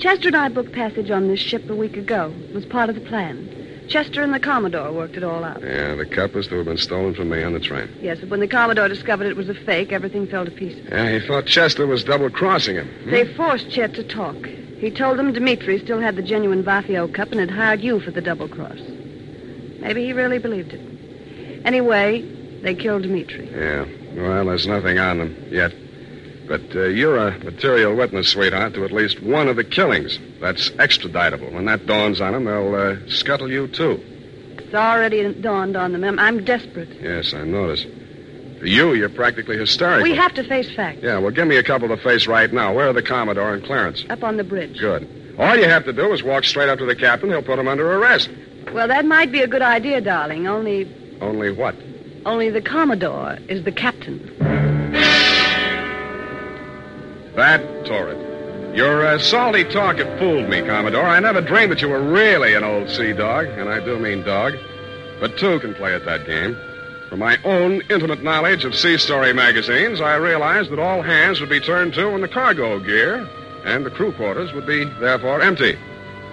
Chester 0.00 0.26
and 0.26 0.36
I 0.36 0.48
booked 0.48 0.72
passage 0.72 1.12
on 1.12 1.28
this 1.28 1.38
ship 1.38 1.70
a 1.70 1.76
week 1.76 1.96
ago. 1.96 2.34
It 2.48 2.54
was 2.56 2.66
part 2.66 2.88
of 2.88 2.96
the 2.96 3.00
plan. 3.02 3.86
Chester 3.88 4.20
and 4.20 4.34
the 4.34 4.40
Commodore 4.40 4.90
worked 4.90 5.16
it 5.16 5.22
all 5.22 5.44
out. 5.44 5.62
Yeah, 5.62 5.94
the 5.94 6.06
cup 6.06 6.34
was 6.34 6.48
to 6.48 6.56
have 6.56 6.64
been 6.64 6.76
stolen 6.76 7.14
from 7.14 7.28
me 7.28 7.44
on 7.44 7.52
the 7.52 7.60
train. 7.60 7.88
Yes, 8.00 8.18
but 8.18 8.30
when 8.30 8.40
the 8.40 8.48
Commodore 8.48 8.88
discovered 8.88 9.28
it 9.28 9.36
was 9.36 9.48
a 9.48 9.54
fake, 9.54 9.92
everything 9.92 10.26
fell 10.26 10.44
to 10.44 10.50
pieces. 10.50 10.84
Yeah, 10.90 11.16
he 11.16 11.24
thought 11.24 11.46
Chester 11.46 11.86
was 11.86 12.02
double 12.02 12.30
crossing 12.30 12.74
him. 12.74 12.88
Hmm? 13.04 13.10
They 13.12 13.32
forced 13.32 13.70
Chet 13.70 13.94
to 13.94 14.02
talk. 14.02 14.44
He 14.44 14.90
told 14.90 15.20
them 15.20 15.32
Dimitri 15.32 15.78
still 15.78 16.00
had 16.00 16.16
the 16.16 16.22
genuine 16.22 16.64
Vaphio 16.64 17.14
cup 17.14 17.30
and 17.30 17.38
had 17.38 17.52
hired 17.52 17.80
you 17.80 18.00
for 18.00 18.10
the 18.10 18.20
double 18.20 18.48
cross. 18.48 18.80
Maybe 19.78 20.04
he 20.04 20.12
really 20.12 20.40
believed 20.40 20.72
it. 20.72 21.64
Anyway, 21.64 22.37
they 22.62 22.74
killed 22.74 23.02
Dimitri. 23.02 23.48
Yeah. 23.50 23.86
Well, 24.14 24.46
there's 24.46 24.66
nothing 24.66 24.98
on 24.98 25.18
them 25.18 25.46
yet. 25.50 25.72
But 26.48 26.74
uh, 26.74 26.84
you're 26.84 27.18
a 27.18 27.38
material 27.44 27.94
witness, 27.94 28.28
sweetheart, 28.30 28.74
to 28.74 28.84
at 28.84 28.90
least 28.90 29.22
one 29.22 29.48
of 29.48 29.56
the 29.56 29.64
killings. 29.64 30.18
That's 30.40 30.70
extraditable. 30.70 31.52
When 31.52 31.66
that 31.66 31.84
dawns 31.86 32.20
on 32.22 32.32
them, 32.32 32.44
they'll 32.46 32.74
uh, 32.74 32.96
scuttle 33.08 33.50
you, 33.50 33.68
too. 33.68 34.02
It's 34.56 34.74
already 34.74 35.34
dawned 35.34 35.76
on 35.76 35.92
them. 35.92 36.04
I'm, 36.04 36.18
I'm 36.18 36.44
desperate. 36.44 36.88
Yes, 37.00 37.34
I 37.34 37.44
notice. 37.44 37.84
For 38.58 38.66
you, 38.66 38.94
you're 38.94 39.10
practically 39.10 39.58
hysterical. 39.58 40.02
We 40.02 40.16
have 40.16 40.32
to 40.34 40.42
face 40.42 40.70
facts. 40.74 41.00
Yeah, 41.02 41.18
well, 41.18 41.30
give 41.30 41.46
me 41.46 41.56
a 41.56 41.62
couple 41.62 41.88
to 41.88 41.96
face 41.98 42.26
right 42.26 42.52
now. 42.52 42.74
Where 42.74 42.88
are 42.88 42.92
the 42.94 43.02
Commodore 43.02 43.54
and 43.54 43.62
Clarence? 43.64 44.04
Up 44.08 44.24
on 44.24 44.36
the 44.38 44.44
bridge. 44.44 44.78
Good. 44.78 45.36
All 45.38 45.54
you 45.54 45.68
have 45.68 45.84
to 45.84 45.92
do 45.92 46.12
is 46.12 46.22
walk 46.22 46.44
straight 46.44 46.68
up 46.68 46.78
to 46.78 46.86
the 46.86 46.96
captain. 46.96 47.28
He'll 47.28 47.42
put 47.42 47.58
him 47.58 47.68
under 47.68 47.92
arrest. 47.92 48.30
Well, 48.72 48.88
that 48.88 49.04
might 49.04 49.30
be 49.30 49.40
a 49.42 49.46
good 49.46 49.62
idea, 49.62 50.00
darling. 50.00 50.48
Only, 50.48 51.18
Only 51.20 51.52
what? 51.52 51.76
Only 52.28 52.50
the 52.50 52.60
Commodore 52.60 53.38
is 53.48 53.64
the 53.64 53.72
captain. 53.72 54.20
That, 57.34 57.86
torrid. 57.86 58.76
Your 58.76 59.06
uh, 59.06 59.18
salty 59.18 59.64
talk 59.64 59.96
had 59.96 60.18
fooled 60.18 60.48
me, 60.50 60.60
Commodore. 60.60 61.06
I 61.06 61.20
never 61.20 61.40
dreamed 61.40 61.72
that 61.72 61.80
you 61.80 61.88
were 61.88 62.02
really 62.02 62.52
an 62.54 62.64
old 62.64 62.90
sea 62.90 63.14
dog, 63.14 63.46
and 63.46 63.70
I 63.70 63.82
do 63.82 63.98
mean 63.98 64.22
dog. 64.24 64.52
But 65.20 65.38
two 65.38 65.58
can 65.60 65.74
play 65.74 65.94
at 65.94 66.04
that 66.04 66.26
game. 66.26 66.54
From 67.08 67.20
my 67.20 67.38
own 67.44 67.80
intimate 67.88 68.22
knowledge 68.22 68.66
of 68.66 68.74
sea 68.74 68.98
story 68.98 69.32
magazines, 69.32 70.02
I 70.02 70.16
realized 70.16 70.70
that 70.70 70.78
all 70.78 71.00
hands 71.00 71.40
would 71.40 71.48
be 71.48 71.60
turned 71.60 71.94
to 71.94 72.08
in 72.08 72.20
the 72.20 72.28
cargo 72.28 72.78
gear, 72.78 73.26
and 73.64 73.86
the 73.86 73.90
crew 73.90 74.12
quarters 74.12 74.52
would 74.52 74.66
be, 74.66 74.84
therefore, 75.00 75.40
empty. 75.40 75.78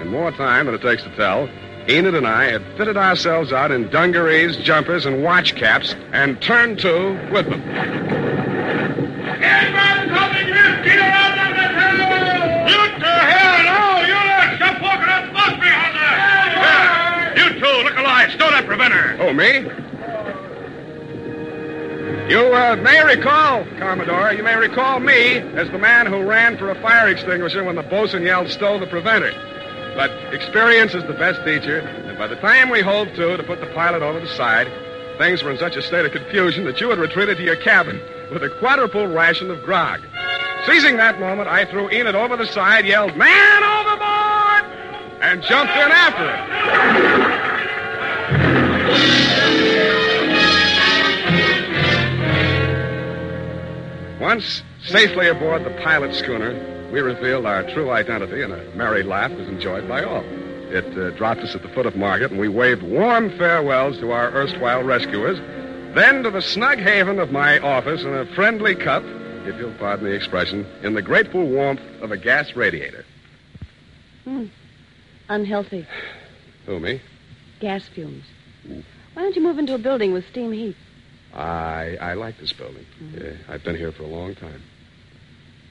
In 0.01 0.09
more 0.09 0.31
time 0.33 0.65
than 0.65 0.75
it 0.75 0.81
takes 0.81 1.03
to 1.03 1.15
tell, 1.15 1.47
Enid 1.87 2.15
and 2.15 2.25
I 2.25 2.45
had 2.45 2.63
fitted 2.77 2.97
ourselves 2.97 3.53
out 3.53 3.69
in 3.71 3.89
dungarees, 3.89 4.57
jumpers, 4.57 5.05
and 5.05 5.23
watch 5.23 5.55
caps, 5.55 5.93
and 6.11 6.41
turned 6.41 6.79
to 6.79 7.11
with 7.31 7.47
them. 7.47 7.61
You 7.61 7.67
to 12.99 13.05
hell! 13.05 13.63
No, 13.65 14.01
you 14.01 14.13
let 14.15 14.55
stop 14.55 14.81
walking 14.81 15.09
up 15.09 15.31
bus 15.31 15.53
behind 15.59 15.95
there! 17.37 17.37
You 17.37 17.59
two, 17.59 17.83
look 17.83 17.97
alive. 17.97 18.31
Stow 18.31 18.49
that 18.49 18.65
preventer. 18.65 19.17
Oh, 19.19 19.31
me? 19.31 19.69
You 22.31 22.39
uh, 22.51 22.75
may 22.77 23.03
recall, 23.05 23.63
Commodore, 23.77 24.33
you 24.33 24.41
may 24.41 24.55
recall 24.55 24.99
me 24.99 25.37
as 25.37 25.69
the 25.69 25.77
man 25.77 26.07
who 26.07 26.23
ran 26.23 26.57
for 26.57 26.71
a 26.71 26.81
fire 26.81 27.09
extinguisher 27.09 27.63
when 27.63 27.75
the 27.75 27.83
bosun 27.83 28.23
yelled, 28.23 28.49
stow 28.49 28.79
the 28.79 28.87
preventer. 28.87 29.31
But 29.95 30.11
experience 30.33 30.93
is 30.93 31.03
the 31.05 31.13
best 31.13 31.43
teacher, 31.45 31.79
and 31.79 32.17
by 32.17 32.27
the 32.27 32.35
time 32.35 32.69
we 32.69 32.81
hove 32.81 33.07
to 33.15 33.37
to 33.37 33.43
put 33.43 33.61
the 33.61 33.67
pilot 33.67 34.01
over 34.01 34.19
the 34.19 34.27
side, 34.27 34.67
things 35.17 35.41
were 35.41 35.51
in 35.51 35.57
such 35.57 35.77
a 35.77 35.81
state 35.81 36.05
of 36.05 36.11
confusion 36.11 36.65
that 36.65 36.81
you 36.81 36.89
had 36.89 36.99
retreated 36.99 37.37
to 37.37 37.43
your 37.43 37.55
cabin 37.55 38.01
with 38.29 38.43
a 38.43 38.49
quadruple 38.59 39.07
ration 39.07 39.49
of 39.49 39.63
grog. 39.63 40.01
Seizing 40.65 40.97
that 40.97 41.19
moment, 41.19 41.47
I 41.47 41.63
threw 41.63 41.89
Enid 41.89 42.15
over 42.15 42.35
the 42.35 42.45
side, 42.45 42.85
yelled, 42.85 43.15
Man 43.15 43.63
overboard! 43.63 44.65
and 45.21 45.41
jumped 45.43 45.73
in 45.73 45.91
after 45.91 46.27
her. 46.27 47.55
Once 54.19 54.61
safely 54.83 55.27
aboard 55.27 55.63
the 55.63 55.69
pilot 55.81 56.13
schooner, 56.13 56.74
we 56.91 57.01
revealed 57.01 57.45
our 57.45 57.63
true 57.71 57.91
identity, 57.91 58.41
and 58.41 58.53
a 58.53 58.75
merry 58.75 59.03
laugh 59.03 59.31
was 59.31 59.47
enjoyed 59.47 59.87
by 59.87 60.03
all. 60.03 60.23
It 60.69 60.97
uh, 60.97 61.11
dropped 61.11 61.41
us 61.41 61.55
at 61.55 61.61
the 61.61 61.69
foot 61.69 61.85
of 61.85 61.95
Market, 61.95 62.31
and 62.31 62.39
we 62.39 62.47
waved 62.47 62.83
warm 62.83 63.29
farewells 63.37 63.97
to 63.99 64.11
our 64.11 64.31
erstwhile 64.31 64.83
rescuers, 64.83 65.37
then 65.95 66.23
to 66.23 66.31
the 66.31 66.41
snug 66.41 66.79
haven 66.79 67.19
of 67.19 67.31
my 67.31 67.59
office 67.59 68.01
in 68.03 68.13
a 68.13 68.25
friendly 68.33 68.75
cup, 68.75 69.03
if 69.45 69.57
you'll 69.57 69.73
pardon 69.73 70.05
the 70.05 70.11
expression, 70.11 70.65
in 70.81 70.93
the 70.93 71.01
grateful 71.01 71.47
warmth 71.47 71.81
of 72.01 72.11
a 72.11 72.17
gas 72.17 72.55
radiator. 72.55 73.05
Hmm. 74.23 74.45
Unhealthy. 75.29 75.87
Who, 76.65 76.79
me? 76.79 77.01
Gas 77.59 77.87
fumes. 77.87 78.25
Why 78.65 79.21
don't 79.21 79.35
you 79.35 79.41
move 79.41 79.59
into 79.59 79.73
a 79.75 79.77
building 79.77 80.13
with 80.13 80.27
steam 80.27 80.51
heat? 80.51 80.75
I 81.33 81.97
I 82.01 82.13
like 82.13 82.37
this 82.39 82.53
building. 82.53 82.85
Yeah, 83.13 83.33
I've 83.47 83.63
been 83.63 83.75
here 83.75 83.91
for 83.91 84.03
a 84.03 84.07
long 84.07 84.35
time. 84.35 84.61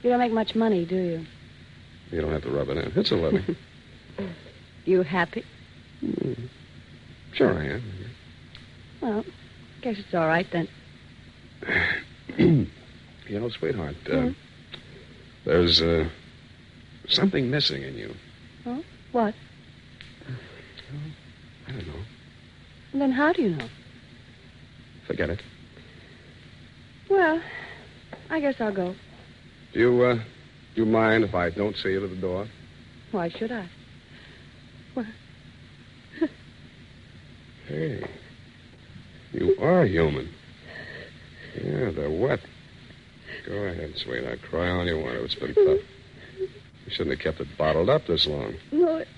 You 0.05 0.11
don't 0.11 0.19
make 0.19 0.33
much 0.33 0.55
money, 0.55 0.85
do 0.85 0.97
you? 0.97 1.27
You 2.13 2.21
don't 2.21 2.31
have 2.31 2.43
to 2.43 2.51
rub 2.51 2.69
it 2.69 2.77
in. 2.77 2.93
It's 2.95 3.11
a 3.11 3.17
living. 3.17 3.57
You 4.87 5.03
happy? 5.03 5.43
sure 7.33 7.55
I 7.59 7.65
am. 7.65 7.83
Well, 9.01 9.25
I 9.27 9.81
guess 9.81 9.97
it's 9.99 10.13
all 10.15 10.27
right 10.27 10.47
then. 10.53 10.69
You 13.27 13.41
know, 13.41 13.49
sweetheart, 13.49 13.97
uh, 14.13 14.29
there's 15.47 15.81
uh, 15.81 16.07
something 17.09 17.51
missing 17.51 17.83
in 17.83 17.95
you. 17.95 18.15
Huh? 18.65 18.83
What? 19.13 19.35
I 21.67 21.73
don't 21.73 21.87
know. 21.87 21.95
Then 22.93 23.13
how 23.13 23.33
do 23.33 23.41
you 23.41 23.57
know? 23.57 23.69
Forget 25.07 25.31
it. 25.31 25.43
Well, 27.09 27.41
I 28.29 28.41
guess 28.41 28.61
I'll 28.61 28.75
go. 28.75 28.95
Do 29.75 29.81
you, 29.81 30.03
uh, 30.05 30.15
do 30.15 30.23
you 30.77 30.87
mind 30.87 31.25
if 31.25 31.35
I 31.35 31.51
don't 31.51 31.77
see 31.77 31.91
you 31.91 32.01
to 32.01 32.07
the 32.07 32.15
door? 32.15 32.47
Why 33.11 33.29
should 33.29 33.51
I? 33.51 33.69
Well, 34.95 35.07
Hey, 37.67 38.05
you 39.33 39.57
are 39.61 39.85
human. 39.85 40.29
Yeah, 41.61 41.91
they're 41.91 42.09
wet. 42.09 42.41
Go 43.47 43.53
ahead, 43.55 43.97
sweetheart. 43.97 44.43
Cry 44.43 44.71
all 44.71 44.87
you 44.87 44.97
want. 44.99 45.17
It's 45.17 45.35
been 45.35 45.55
tough. 45.55 45.81
You 46.39 46.91
shouldn't 46.91 47.17
have 47.17 47.25
kept 47.25 47.41
it 47.41 47.59
bottled 47.59 47.91
up 47.91 48.07
this 48.07 48.27
long. 48.27 48.55
No, 48.71 48.99
it, 48.99 49.09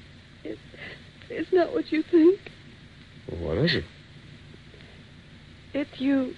it, 0.42 0.58
it's 1.28 1.52
not 1.52 1.74
what 1.74 1.92
you 1.92 2.02
think. 2.02 2.40
Well, 3.30 3.48
what 3.48 3.58
is 3.58 3.74
it? 3.74 3.84
It's 5.74 6.00
you. 6.00 6.34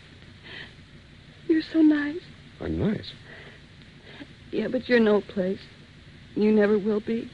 You're 1.46 1.62
so 1.62 1.82
nice. 1.82 2.20
I'm 2.60 2.78
nice. 2.78 3.12
Yeah, 4.50 4.68
but 4.68 4.88
you're 4.88 5.00
no 5.00 5.20
place. 5.20 5.60
You 6.34 6.52
never 6.52 6.78
will 6.78 7.00
be. 7.00 7.30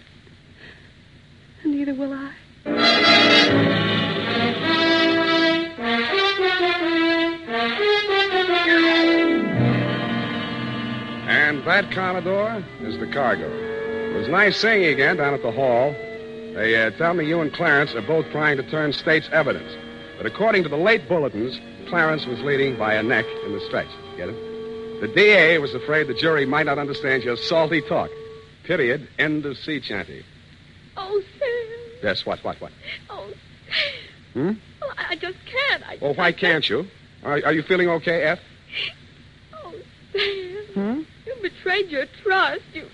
And 1.62 1.72
neither 1.72 1.94
will 1.94 2.12
I. 2.12 2.32
And 11.26 11.64
that, 11.66 11.90
Commodore, 11.92 12.64
is 12.80 12.98
the 12.98 13.06
cargo. 13.06 13.48
It 13.48 14.16
was 14.16 14.28
nice 14.28 14.56
seeing 14.56 14.82
you 14.82 14.90
again 14.90 15.16
down 15.16 15.34
at 15.34 15.42
the 15.42 15.52
hall. 15.52 15.92
They 16.54 16.80
uh, 16.80 16.90
tell 16.92 17.14
me 17.14 17.26
you 17.26 17.40
and 17.40 17.52
Clarence 17.52 17.94
are 17.94 18.02
both 18.02 18.30
trying 18.30 18.56
to 18.56 18.62
turn 18.70 18.92
state's 18.92 19.28
evidence. 19.32 19.72
But 20.16 20.26
according 20.26 20.62
to 20.64 20.68
the 20.68 20.76
late 20.76 21.08
bulletins, 21.08 21.60
Clarence 21.88 22.26
was 22.26 22.40
leading 22.40 22.76
by 22.78 22.94
a 22.94 23.02
neck 23.02 23.26
in 23.44 23.52
the 23.52 23.60
stretch. 23.60 23.88
Get 24.16 24.28
it? 24.28 24.53
The 25.04 25.12
DA 25.14 25.58
was 25.58 25.74
afraid 25.74 26.06
the 26.06 26.14
jury 26.14 26.46
might 26.46 26.64
not 26.64 26.78
understand 26.78 27.24
your 27.24 27.36
salty 27.36 27.82
talk. 27.82 28.08
Period. 28.62 29.06
End 29.18 29.44
of 29.44 29.58
sea 29.58 29.78
chanty. 29.78 30.24
Oh, 30.96 31.22
Sam. 31.38 31.98
Yes, 32.02 32.24
what, 32.24 32.42
what, 32.42 32.58
what? 32.58 32.72
Oh, 33.10 33.30
Hmm? 34.32 34.52
well, 34.80 34.90
I 34.96 35.08
I 35.10 35.16
just 35.16 35.36
can't. 35.44 35.82
I, 35.86 35.98
Well, 36.00 36.14
why 36.14 36.32
can't 36.32 36.66
you? 36.66 36.86
Are, 37.22 37.32
are 37.44 37.52
you 37.52 37.62
feeling 37.64 37.90
okay, 37.90 38.22
F? 38.22 38.38
Oh, 39.52 39.74
Sam. 40.14 40.64
Hmm? 40.72 41.02
You 41.26 41.34
betrayed 41.42 41.90
your 41.90 42.06
trust. 42.22 42.62
You. 42.72 42.86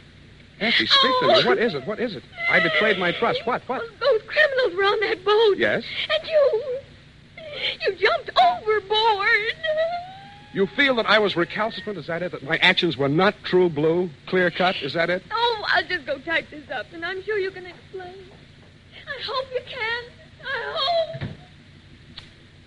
Effie, 0.59 0.87
speak 0.87 1.13
to 1.21 1.27
me. 1.29 1.45
What 1.45 1.59
is 1.59 1.75
it? 1.75 1.87
What 1.87 2.01
is 2.01 2.17
it? 2.17 2.25
I 2.51 2.59
betrayed 2.59 2.99
my 2.99 3.13
trust. 3.13 3.47
What? 3.47 3.63
What? 3.69 3.83
Those 4.01 4.23
criminals 4.27 4.75
were 4.77 4.85
on 4.85 4.99
that 4.99 5.25
boat. 5.25 5.59
Yes? 5.59 5.85
And 6.13 6.29
you. 6.29 6.79
You 7.87 7.95
jumped 7.95 8.31
overboard. 8.37 9.55
You 10.53 10.67
feel 10.67 10.97
that 10.97 11.07
I 11.07 11.21
was 11.21 11.37
recalcitrant? 11.37 11.99
Is 11.99 12.09
that 12.09 12.23
it? 12.23 12.33
That 12.33 12.43
my 12.43 12.57
actions 12.57 12.97
were 12.97 13.09
not 13.09 13.35
true 13.45 13.69
blue, 13.69 14.11
clear 14.27 14.51
cut? 14.51 14.77
Is 14.83 14.95
that 14.95 15.09
it? 15.09 15.23
Oh, 15.31 15.65
I'll 15.69 15.85
just 15.85 16.07
go 16.07 16.19
type 16.19 16.51
this 16.51 16.69
up, 16.71 16.87
and 16.93 17.05
I'm 17.05 17.23
sure 17.23 17.39
you 17.39 17.53
can 17.53 17.67
explain. 17.67 18.15
I 19.07 19.23
hope 19.25 19.47
you 19.53 19.61
can. 19.69 20.05
I 20.45 20.73
hope. 20.77 21.29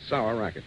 Sour 0.07 0.35
racket. 0.35 0.63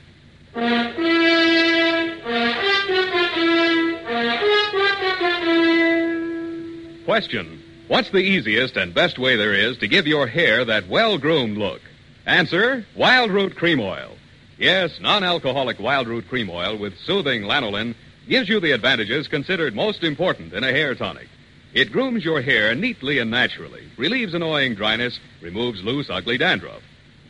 Question 7.04 7.62
What's 7.88 8.10
the 8.10 8.18
easiest 8.18 8.76
and 8.76 8.92
best 8.92 9.18
way 9.18 9.36
there 9.36 9.54
is 9.54 9.78
to 9.78 9.86
give 9.86 10.06
your 10.06 10.26
hair 10.26 10.64
that 10.64 10.88
well 10.88 11.18
groomed 11.18 11.56
look? 11.56 11.80
Answer 12.26 12.84
Wild 12.96 13.30
Root 13.30 13.54
Cream 13.54 13.80
Oil. 13.80 14.16
Yes, 14.58 14.98
non 15.00 15.22
alcoholic 15.22 15.78
Wild 15.78 16.08
Root 16.08 16.28
Cream 16.28 16.48
Oil 16.48 16.78
with 16.78 16.98
soothing 17.00 17.42
lanolin 17.42 17.94
gives 18.26 18.48
you 18.48 18.58
the 18.58 18.72
advantages 18.72 19.28
considered 19.28 19.74
most 19.74 20.02
important 20.02 20.54
in 20.54 20.64
a 20.64 20.72
hair 20.72 20.94
tonic. 20.94 21.28
It 21.74 21.92
grooms 21.92 22.24
your 22.24 22.40
hair 22.40 22.74
neatly 22.74 23.18
and 23.18 23.30
naturally, 23.30 23.86
relieves 23.98 24.32
annoying 24.32 24.74
dryness, 24.74 25.20
removes 25.42 25.84
loose, 25.84 26.08
ugly 26.08 26.38
dandruff. 26.38 26.82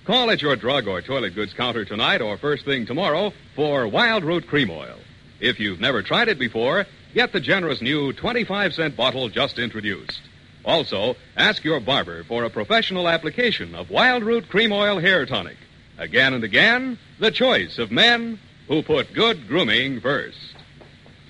Call 0.04 0.30
at 0.30 0.40
your 0.40 0.54
drug 0.54 0.86
or 0.86 1.02
toilet 1.02 1.34
goods 1.34 1.52
counter 1.52 1.84
tonight 1.84 2.20
or 2.22 2.36
first 2.36 2.64
thing 2.64 2.86
tomorrow 2.86 3.32
for 3.56 3.88
Wild 3.88 4.22
Root 4.22 4.46
Cream 4.46 4.70
Oil. 4.70 4.98
If 5.40 5.58
you've 5.58 5.80
never 5.80 6.02
tried 6.02 6.28
it 6.28 6.38
before, 6.38 6.86
get 7.12 7.32
the 7.32 7.40
generous 7.40 7.82
new 7.82 8.12
25 8.12 8.72
cent 8.72 8.96
bottle 8.96 9.28
just 9.28 9.58
introduced. 9.58 10.20
Also, 10.64 11.16
ask 11.36 11.64
your 11.64 11.80
barber 11.80 12.22
for 12.22 12.44
a 12.44 12.50
professional 12.50 13.08
application 13.08 13.74
of 13.74 13.90
Wild 13.90 14.22
Root 14.22 14.48
Cream 14.48 14.70
Oil 14.70 15.00
Hair 15.00 15.26
Tonic. 15.26 15.56
Again 15.98 16.35
and 16.35 16.44
again, 16.44 16.98
the 17.18 17.30
choice 17.30 17.78
of 17.78 17.90
men 17.90 18.38
who 18.68 18.82
put 18.82 19.12
good 19.14 19.48
grooming 19.48 20.00
first. 20.00 20.38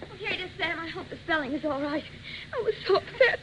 Oh, 0.03 0.15
here 0.17 0.33
it 0.33 0.41
is, 0.41 0.51
Sam. 0.59 0.79
I 0.81 0.89
hope 0.89 1.09
the 1.09 1.17
spelling 1.25 1.53
is 1.53 1.65
all 1.65 1.81
right. 1.81 2.05
I 2.53 2.63
was 2.63 2.75
so 2.87 2.97
upset. 2.97 3.39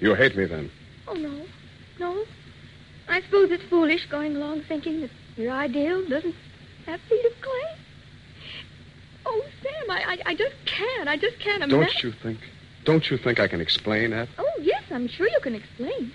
You 0.00 0.14
hate 0.14 0.36
me 0.36 0.44
then. 0.44 0.70
Oh, 1.06 1.14
no. 1.14 1.46
No. 1.98 2.24
I 3.08 3.22
suppose 3.22 3.50
it's 3.50 3.64
foolish 3.64 4.06
going 4.06 4.36
along 4.36 4.62
thinking 4.62 5.00
that 5.00 5.10
your 5.36 5.52
ideal 5.52 6.06
doesn't 6.06 6.34
have 6.86 7.00
feet 7.02 7.24
of 7.24 7.32
clay. 7.40 7.78
Oh, 9.24 9.42
Sam, 9.62 9.90
I, 9.90 10.02
I, 10.02 10.30
I 10.30 10.34
just 10.34 10.54
can't. 10.66 11.08
I 11.08 11.16
just 11.16 11.38
can't 11.38 11.62
imagine. 11.62 11.80
Don't 11.80 12.02
you 12.02 12.12
think? 12.12 12.38
Don't 12.84 13.10
you 13.10 13.16
think 13.16 13.40
I 13.40 13.48
can 13.48 13.60
explain, 13.60 14.12
F? 14.12 14.28
Oh, 14.38 14.50
yes, 14.60 14.82
I'm 14.90 15.08
sure 15.08 15.28
you 15.28 15.40
can 15.42 15.54
explain. 15.54 16.12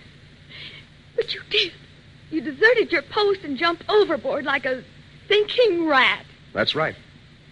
But 1.16 1.34
you 1.34 1.42
did. 1.50 1.72
You 2.34 2.42
deserted 2.42 2.92
your 2.92 3.04
post 3.04 3.42
and 3.44 3.56
jumped 3.58 3.84
overboard 3.88 4.44
like 4.44 4.66
a 4.66 4.84
thinking 5.28 5.86
rat. 5.86 6.26
That's 6.52 6.74
right. 6.74 6.96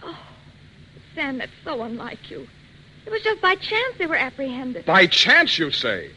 Oh, 0.02 0.18
Sam, 1.14 1.38
that's 1.38 1.52
so 1.62 1.82
unlike 1.82 2.28
you. 2.28 2.48
It 3.06 3.10
was 3.10 3.22
just 3.22 3.40
by 3.40 3.54
chance 3.54 3.94
they 3.98 4.06
were 4.06 4.16
apprehended. 4.16 4.84
By 4.84 5.06
chance, 5.06 5.56
you 5.56 5.70
say? 5.70 6.10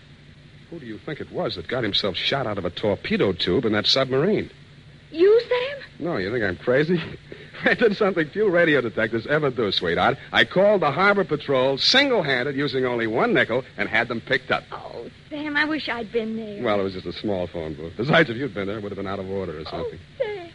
Who 0.71 0.79
do 0.79 0.87
you 0.87 0.97
think 0.97 1.21
it 1.21 1.31
was 1.31 1.57
that 1.57 1.67
got 1.67 1.83
himself 1.83 2.15
shot 2.15 2.47
out 2.47 2.57
of 2.57 2.65
a 2.65 2.71
torpedo 2.71 3.33
tube 3.33 3.65
in 3.65 3.73
that 3.73 3.85
submarine? 3.85 4.49
You, 5.11 5.41
Sam? 5.41 5.83
No, 5.99 6.17
you 6.17 6.31
think 6.31 6.43
I'm 6.43 6.57
crazy? 6.57 6.99
I 7.65 7.73
did 7.73 7.95
something 7.97 8.27
few 8.29 8.49
radio 8.49 8.81
detectives 8.81 9.25
ever 9.27 9.49
do, 9.49 9.71
sweetheart. 9.71 10.17
I 10.31 10.45
called 10.45 10.81
the 10.81 10.91
Harbor 10.91 11.23
Patrol 11.23 11.77
single-handed 11.77 12.55
using 12.55 12.85
only 12.85 13.07
one 13.07 13.33
nickel 13.33 13.63
and 13.77 13.87
had 13.89 14.07
them 14.07 14.21
picked 14.21 14.51
up. 14.51 14.63
Oh, 14.71 15.09
Sam, 15.29 15.55
I 15.55 15.65
wish 15.65 15.89
I'd 15.89 16.11
been 16.11 16.35
there. 16.35 16.63
Well, 16.63 16.79
it 16.79 16.83
was 16.83 16.93
just 16.93 17.05
a 17.05 17.13
small 17.13 17.47
phone 17.47 17.73
booth. 17.75 17.93
Besides, 17.97 18.29
if 18.29 18.37
you'd 18.37 18.53
been 18.53 18.67
there, 18.67 18.77
it 18.77 18.83
would 18.83 18.91
have 18.91 18.97
been 18.97 19.07
out 19.07 19.19
of 19.19 19.29
order 19.29 19.59
or 19.59 19.63
something. 19.65 19.79
oh, 19.79 19.89
something. 19.89 19.99
Sam, 20.17 20.49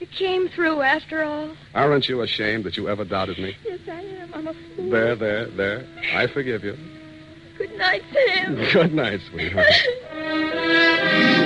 you 0.00 0.06
came 0.06 0.48
through 0.48 0.80
after 0.82 1.22
all. 1.22 1.50
Aren't 1.74 2.08
you 2.08 2.22
ashamed 2.22 2.64
that 2.64 2.76
you 2.76 2.88
ever 2.88 3.04
doubted 3.04 3.38
me? 3.38 3.56
Yes, 3.64 3.80
I 3.86 4.00
am. 4.00 4.34
I'm 4.34 4.48
a 4.48 4.54
fool. 4.54 4.90
There, 4.90 5.14
there, 5.14 5.46
there. 5.46 5.86
I 6.14 6.26
forgive 6.26 6.64
you. 6.64 6.76
Good 7.58 7.76
night, 7.76 8.02
Sam. 8.12 8.54
Good 8.72 8.94
night, 8.94 9.20
sweetheart. 9.30 9.66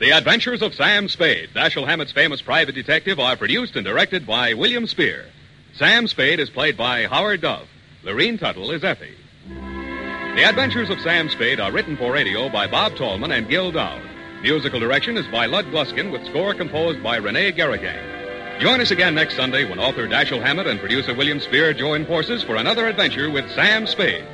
The 0.00 0.12
Adventures 0.12 0.62
of 0.62 0.74
Sam 0.74 1.08
Spade, 1.08 1.50
Dashiell 1.54 1.86
Hammett's 1.86 2.10
famous 2.10 2.40
private 2.40 2.74
detective, 2.74 3.20
are 3.20 3.36
produced 3.36 3.76
and 3.76 3.84
directed 3.84 4.26
by 4.26 4.54
William 4.54 4.86
Spier. 4.86 5.26
Sam 5.74 6.08
Spade 6.08 6.40
is 6.40 6.48
played 6.48 6.74
by 6.74 7.04
Howard 7.04 7.42
Duff. 7.42 7.66
Lorene 8.02 8.38
Tuttle 8.38 8.70
is 8.70 8.82
Effie. 8.82 9.14
The 9.46 10.48
Adventures 10.48 10.88
of 10.88 11.02
Sam 11.02 11.28
Spade 11.28 11.60
are 11.60 11.70
written 11.70 11.98
for 11.98 12.14
radio 12.14 12.48
by 12.48 12.66
Bob 12.66 12.96
Tallman 12.96 13.30
and 13.30 13.46
Gil 13.46 13.72
Doud. 13.72 14.00
Musical 14.40 14.80
direction 14.80 15.18
is 15.18 15.26
by 15.26 15.44
Lud 15.44 15.66
Gluskin 15.66 16.10
with 16.10 16.24
score 16.24 16.54
composed 16.54 17.02
by 17.02 17.16
Renee 17.16 17.52
Garriguenc. 17.52 18.58
Join 18.58 18.80
us 18.80 18.90
again 18.90 19.14
next 19.14 19.36
Sunday 19.36 19.68
when 19.68 19.78
author 19.78 20.08
Dashiell 20.08 20.42
Hammett 20.42 20.66
and 20.66 20.80
producer 20.80 21.14
William 21.14 21.40
Spier 21.40 21.74
join 21.74 22.06
forces 22.06 22.42
for 22.42 22.56
another 22.56 22.86
adventure 22.86 23.30
with 23.30 23.50
Sam 23.50 23.86
Spade. 23.86 24.24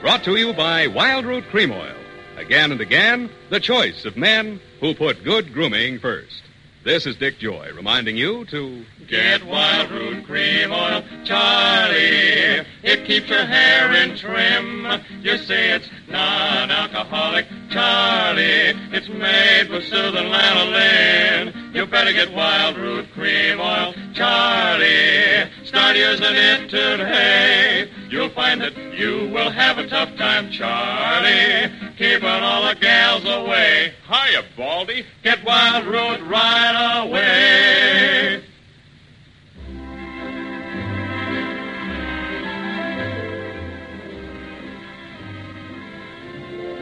Brought 0.00 0.22
to 0.22 0.36
you 0.36 0.52
by 0.52 0.86
Wild 0.86 1.24
Root 1.24 1.48
Cream 1.48 1.72
Oil. 1.72 1.96
Again 2.36 2.70
and 2.70 2.80
again, 2.80 3.28
the 3.50 3.58
choice 3.58 4.04
of 4.04 4.16
men 4.16 4.60
who 4.80 4.94
put 4.94 5.24
good 5.24 5.52
grooming 5.52 5.98
first. 5.98 6.42
This 6.86 7.04
is 7.04 7.16
Dick 7.16 7.40
Joy 7.40 7.72
reminding 7.74 8.16
you 8.16 8.44
to 8.44 8.84
Get 9.08 9.44
Wild 9.44 9.90
Root 9.90 10.24
Cream 10.24 10.70
Oil, 10.70 11.02
Charlie. 11.24 12.64
It 12.84 13.04
keeps 13.04 13.28
your 13.28 13.44
hair 13.44 13.92
in 13.92 14.16
trim. 14.16 14.86
You 15.20 15.36
say 15.36 15.72
it's 15.72 15.88
non-alcoholic, 16.08 17.48
Charlie. 17.70 18.72
It's 18.92 19.08
made 19.08 19.68
with 19.68 19.82
soothing 19.82 20.26
lanolin. 20.26 21.74
You 21.74 21.86
better 21.86 22.12
get 22.12 22.32
Wild 22.32 22.76
Root 22.76 23.10
Cream 23.14 23.58
Oil, 23.58 23.92
Charlie. 24.14 25.50
Start 25.64 25.96
using 25.96 26.36
it 26.36 26.70
today. 26.70 27.90
You'll 28.08 28.30
find 28.30 28.60
that 28.60 28.75
you 28.96 29.28
will 29.28 29.50
have 29.50 29.78
a 29.78 29.86
tough 29.86 30.16
time, 30.16 30.50
Charlie. 30.50 31.70
Keeping 31.98 32.28
all 32.28 32.66
the 32.66 32.74
gals 32.80 33.24
away. 33.24 33.92
Hiya, 34.08 34.44
Baldy. 34.56 35.04
Get 35.22 35.44
Wild 35.44 35.86
Root 35.86 36.20
right 36.22 37.02
away. 37.04 38.42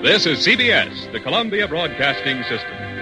This 0.03 0.27
is 0.27 0.46
CBS, 0.46 1.11
the 1.12 1.20
Columbia 1.20 1.66
Broadcasting 1.66 2.42
System. 2.42 2.93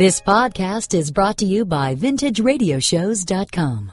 This 0.00 0.16
podcast 0.18 0.94
is 0.94 1.10
brought 1.10 1.36
to 1.40 1.44
you 1.44 1.66
by 1.66 1.94
VintageRadioshows.com. 1.94 3.92